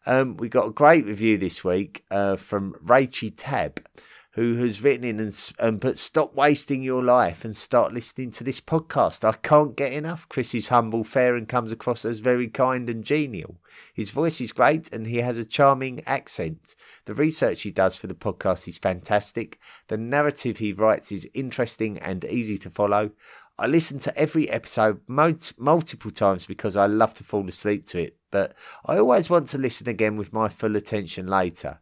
Um, 0.07 0.37
we 0.37 0.47
got 0.47 0.67
a 0.67 0.71
great 0.71 1.05
review 1.05 1.37
this 1.37 1.65
week 1.65 2.05
uh, 2.09 2.37
from 2.37 2.75
Rachie 2.75 3.33
Tab, 3.35 3.85
who 4.31 4.55
has 4.55 4.81
written 4.81 5.03
in 5.03 5.19
and, 5.19 5.51
and 5.59 5.81
put, 5.81 5.97
Stop 5.97 6.33
wasting 6.33 6.81
your 6.81 7.03
life 7.03 7.43
and 7.43 7.53
start 7.53 7.91
listening 7.91 8.31
to 8.31 8.45
this 8.45 8.61
podcast. 8.61 9.27
I 9.27 9.33
can't 9.33 9.75
get 9.75 9.91
enough. 9.91 10.29
Chris 10.29 10.55
is 10.55 10.69
humble, 10.69 11.03
fair, 11.03 11.35
and 11.35 11.45
comes 11.45 11.73
across 11.73 12.05
as 12.05 12.19
very 12.19 12.47
kind 12.47 12.89
and 12.89 13.03
genial. 13.03 13.57
His 13.93 14.11
voice 14.11 14.39
is 14.39 14.53
great 14.53 14.93
and 14.93 15.07
he 15.07 15.17
has 15.17 15.37
a 15.37 15.43
charming 15.43 16.01
accent. 16.05 16.73
The 17.03 17.13
research 17.13 17.63
he 17.63 17.71
does 17.71 17.97
for 17.97 18.07
the 18.07 18.15
podcast 18.15 18.65
is 18.69 18.77
fantastic. 18.77 19.59
The 19.89 19.97
narrative 19.97 20.59
he 20.59 20.71
writes 20.71 21.11
is 21.11 21.29
interesting 21.33 21.97
and 21.97 22.23
easy 22.23 22.57
to 22.59 22.69
follow. 22.69 23.11
I 23.59 23.65
listen 23.65 23.97
to 23.99 24.15
every 24.15 24.47
episode 24.51 25.01
multiple 25.07 26.11
times 26.11 26.45
because 26.45 26.75
I 26.75 26.85
love 26.85 27.15
to 27.15 27.23
fall 27.23 27.47
asleep 27.47 27.87
to 27.87 28.03
it, 28.03 28.17
but 28.29 28.53
I 28.85 28.97
always 28.99 29.31
want 29.31 29.47
to 29.49 29.57
listen 29.57 29.89
again 29.89 30.15
with 30.15 30.31
my 30.31 30.47
full 30.47 30.75
attention 30.75 31.25
later. 31.25 31.79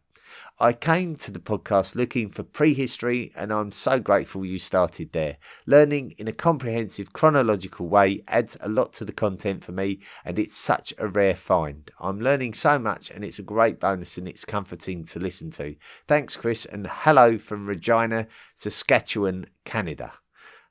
I 0.58 0.72
came 0.72 1.16
to 1.16 1.30
the 1.30 1.38
podcast 1.38 1.94
looking 1.94 2.30
for 2.30 2.42
prehistory, 2.42 3.30
and 3.36 3.52
I'm 3.52 3.72
so 3.72 4.00
grateful 4.00 4.46
you 4.46 4.58
started 4.58 5.12
there. 5.12 5.36
Learning 5.66 6.14
in 6.16 6.28
a 6.28 6.32
comprehensive, 6.32 7.12
chronological 7.12 7.88
way 7.88 8.22
adds 8.26 8.56
a 8.62 8.70
lot 8.70 8.94
to 8.94 9.04
the 9.04 9.12
content 9.12 9.62
for 9.62 9.72
me, 9.72 10.00
and 10.24 10.38
it's 10.38 10.56
such 10.56 10.94
a 10.96 11.08
rare 11.08 11.36
find. 11.36 11.90
I'm 12.00 12.20
learning 12.20 12.54
so 12.54 12.78
much, 12.78 13.10
and 13.10 13.22
it's 13.22 13.38
a 13.38 13.42
great 13.42 13.78
bonus, 13.78 14.16
and 14.16 14.26
it's 14.26 14.46
comforting 14.46 15.04
to 15.04 15.18
listen 15.18 15.50
to. 15.52 15.76
Thanks, 16.08 16.36
Chris, 16.36 16.64
and 16.64 16.86
hello 16.90 17.36
from 17.36 17.66
Regina, 17.66 18.26
Saskatchewan, 18.54 19.48
Canada. 19.66 20.14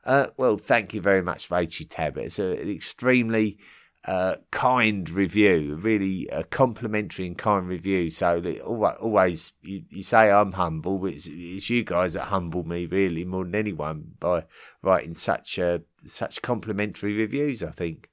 Uh, 0.05 0.27
well, 0.37 0.57
thank 0.57 0.93
you 0.93 1.01
very 1.01 1.21
much, 1.21 1.49
Rachie 1.49 1.87
Tab. 1.89 2.17
It's 2.17 2.37
a, 2.37 2.61
an 2.61 2.69
extremely 2.69 3.57
uh, 4.05 4.35
kind 4.51 5.09
review, 5.09 5.79
really 5.81 6.27
a 6.27 6.43
complimentary 6.43 7.25
and 7.25 7.37
kind 7.37 7.67
review. 7.67 8.11
So 8.11 8.39
always, 8.63 9.53
you, 9.61 9.83
you 9.89 10.03
say 10.03 10.29
I'm 10.29 10.51
humble, 10.51 10.99
but 10.99 11.13
it's, 11.13 11.27
it's, 11.31 11.69
you 11.69 11.83
guys 11.83 12.13
that 12.13 12.25
humble 12.25 12.63
me 12.63 12.85
really 12.85 13.25
more 13.25 13.45
than 13.45 13.55
anyone 13.55 14.11
by 14.19 14.45
writing 14.83 15.15
such 15.15 15.57
uh, 15.57 15.79
such 16.05 16.41
complimentary 16.43 17.15
reviews. 17.15 17.63
I 17.63 17.71
think 17.71 18.09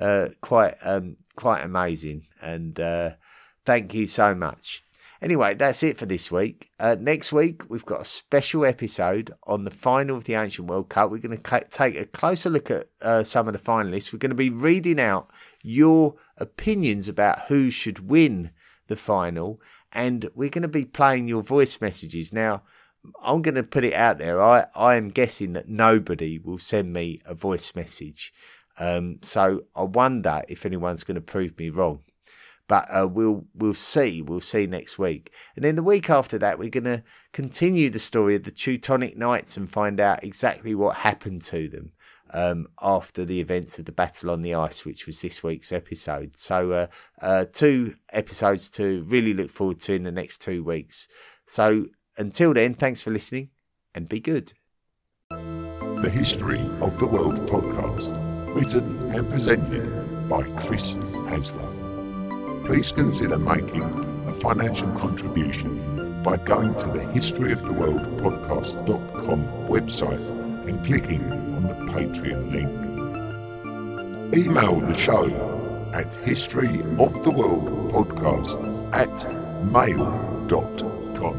uh, 0.00 0.28
quite 0.40 0.76
um, 0.82 1.16
quite 1.36 1.62
amazing, 1.62 2.26
and 2.40 2.80
uh, 2.80 3.10
thank 3.66 3.92
you 3.92 4.06
so 4.06 4.34
much. 4.34 4.83
Anyway, 5.24 5.54
that's 5.54 5.82
it 5.82 5.96
for 5.96 6.04
this 6.04 6.30
week. 6.30 6.68
Uh, 6.78 6.96
next 7.00 7.32
week, 7.32 7.62
we've 7.70 7.86
got 7.86 8.02
a 8.02 8.04
special 8.04 8.66
episode 8.66 9.32
on 9.44 9.64
the 9.64 9.70
final 9.70 10.18
of 10.18 10.24
the 10.24 10.34
Ancient 10.34 10.68
World 10.68 10.90
Cup. 10.90 11.10
We're 11.10 11.16
going 11.16 11.38
to 11.38 11.66
take 11.70 11.96
a 11.96 12.04
closer 12.04 12.50
look 12.50 12.70
at 12.70 12.88
uh, 13.00 13.22
some 13.22 13.48
of 13.48 13.54
the 13.54 13.58
finalists. 13.58 14.12
We're 14.12 14.18
going 14.18 14.32
to 14.32 14.36
be 14.36 14.50
reading 14.50 15.00
out 15.00 15.30
your 15.62 16.16
opinions 16.36 17.08
about 17.08 17.46
who 17.48 17.70
should 17.70 18.10
win 18.10 18.50
the 18.88 18.96
final, 18.96 19.62
and 19.92 20.28
we're 20.34 20.50
going 20.50 20.60
to 20.60 20.68
be 20.68 20.84
playing 20.84 21.26
your 21.26 21.42
voice 21.42 21.80
messages. 21.80 22.30
Now, 22.30 22.62
I'm 23.22 23.40
going 23.40 23.54
to 23.54 23.62
put 23.62 23.84
it 23.84 23.94
out 23.94 24.18
there. 24.18 24.42
I, 24.42 24.66
I 24.74 24.96
am 24.96 25.08
guessing 25.08 25.54
that 25.54 25.70
nobody 25.70 26.38
will 26.38 26.58
send 26.58 26.92
me 26.92 27.22
a 27.24 27.34
voice 27.34 27.74
message. 27.74 28.34
Um, 28.76 29.20
so 29.22 29.62
I 29.74 29.84
wonder 29.84 30.42
if 30.50 30.66
anyone's 30.66 31.02
going 31.02 31.14
to 31.14 31.22
prove 31.22 31.58
me 31.58 31.70
wrong. 31.70 32.00
But 32.66 32.86
uh, 32.90 33.06
we'll 33.06 33.44
we'll 33.54 33.74
see. 33.74 34.22
We'll 34.22 34.40
see 34.40 34.66
next 34.66 34.98
week. 34.98 35.30
And 35.54 35.64
then 35.64 35.76
the 35.76 35.82
week 35.82 36.08
after 36.08 36.38
that, 36.38 36.58
we're 36.58 36.70
going 36.70 36.84
to 36.84 37.02
continue 37.32 37.90
the 37.90 37.98
story 37.98 38.36
of 38.36 38.44
the 38.44 38.50
Teutonic 38.50 39.16
Knights 39.16 39.56
and 39.56 39.68
find 39.68 40.00
out 40.00 40.24
exactly 40.24 40.74
what 40.74 40.96
happened 40.96 41.42
to 41.42 41.68
them 41.68 41.92
um, 42.32 42.66
after 42.80 43.24
the 43.24 43.40
events 43.40 43.78
of 43.78 43.84
the 43.84 43.92
Battle 43.92 44.30
on 44.30 44.40
the 44.40 44.54
Ice, 44.54 44.84
which 44.84 45.06
was 45.06 45.20
this 45.20 45.42
week's 45.42 45.72
episode. 45.72 46.36
So, 46.36 46.72
uh, 46.72 46.86
uh, 47.20 47.44
two 47.52 47.94
episodes 48.12 48.70
to 48.70 49.04
really 49.04 49.34
look 49.34 49.50
forward 49.50 49.80
to 49.80 49.94
in 49.94 50.04
the 50.04 50.12
next 50.12 50.38
two 50.38 50.64
weeks. 50.64 51.08
So, 51.46 51.86
until 52.16 52.54
then, 52.54 52.74
thanks 52.74 53.02
for 53.02 53.10
listening 53.10 53.50
and 53.94 54.08
be 54.08 54.20
good. 54.20 54.54
The 55.30 56.10
History 56.12 56.60
of 56.80 56.98
the 56.98 57.06
World 57.06 57.36
podcast, 57.46 58.14
written 58.54 59.14
and 59.14 59.28
presented 59.28 60.28
by 60.28 60.42
Chris 60.56 60.94
Hasler 60.94 61.83
please 62.64 62.90
consider 62.90 63.38
making 63.38 63.82
a 64.26 64.32
financial 64.32 64.90
contribution 64.92 66.22
by 66.22 66.38
going 66.38 66.74
to 66.76 66.86
the 66.88 66.98
historyoftheworldpodcast.com 66.98 69.44
website 69.68 70.30
and 70.66 70.82
clicking 70.86 71.22
on 71.32 71.64
the 71.64 71.74
Patreon 71.92 72.50
link. 72.52 72.70
Email 74.34 74.80
the 74.80 74.96
show 74.96 75.26
at 75.92 76.06
historyoftheworldpodcast 76.24 78.94
at 78.94 79.26
mail.com. 79.70 81.36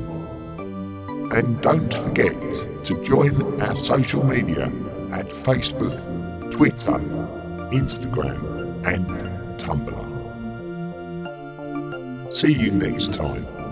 And 1.31 1.59
don't 1.61 1.91
forget 1.93 2.39
to 2.85 3.03
join 3.03 3.61
our 3.61 3.75
social 3.75 4.23
media 4.23 4.71
at 5.11 5.27
Facebook, 5.29 5.99
Twitter, 6.51 6.99
Instagram, 7.71 8.39
and 8.85 9.05
Tumblr. 9.59 10.14
See 12.35 12.51
you 12.51 12.69
next 12.69 13.13
time. 13.13 13.64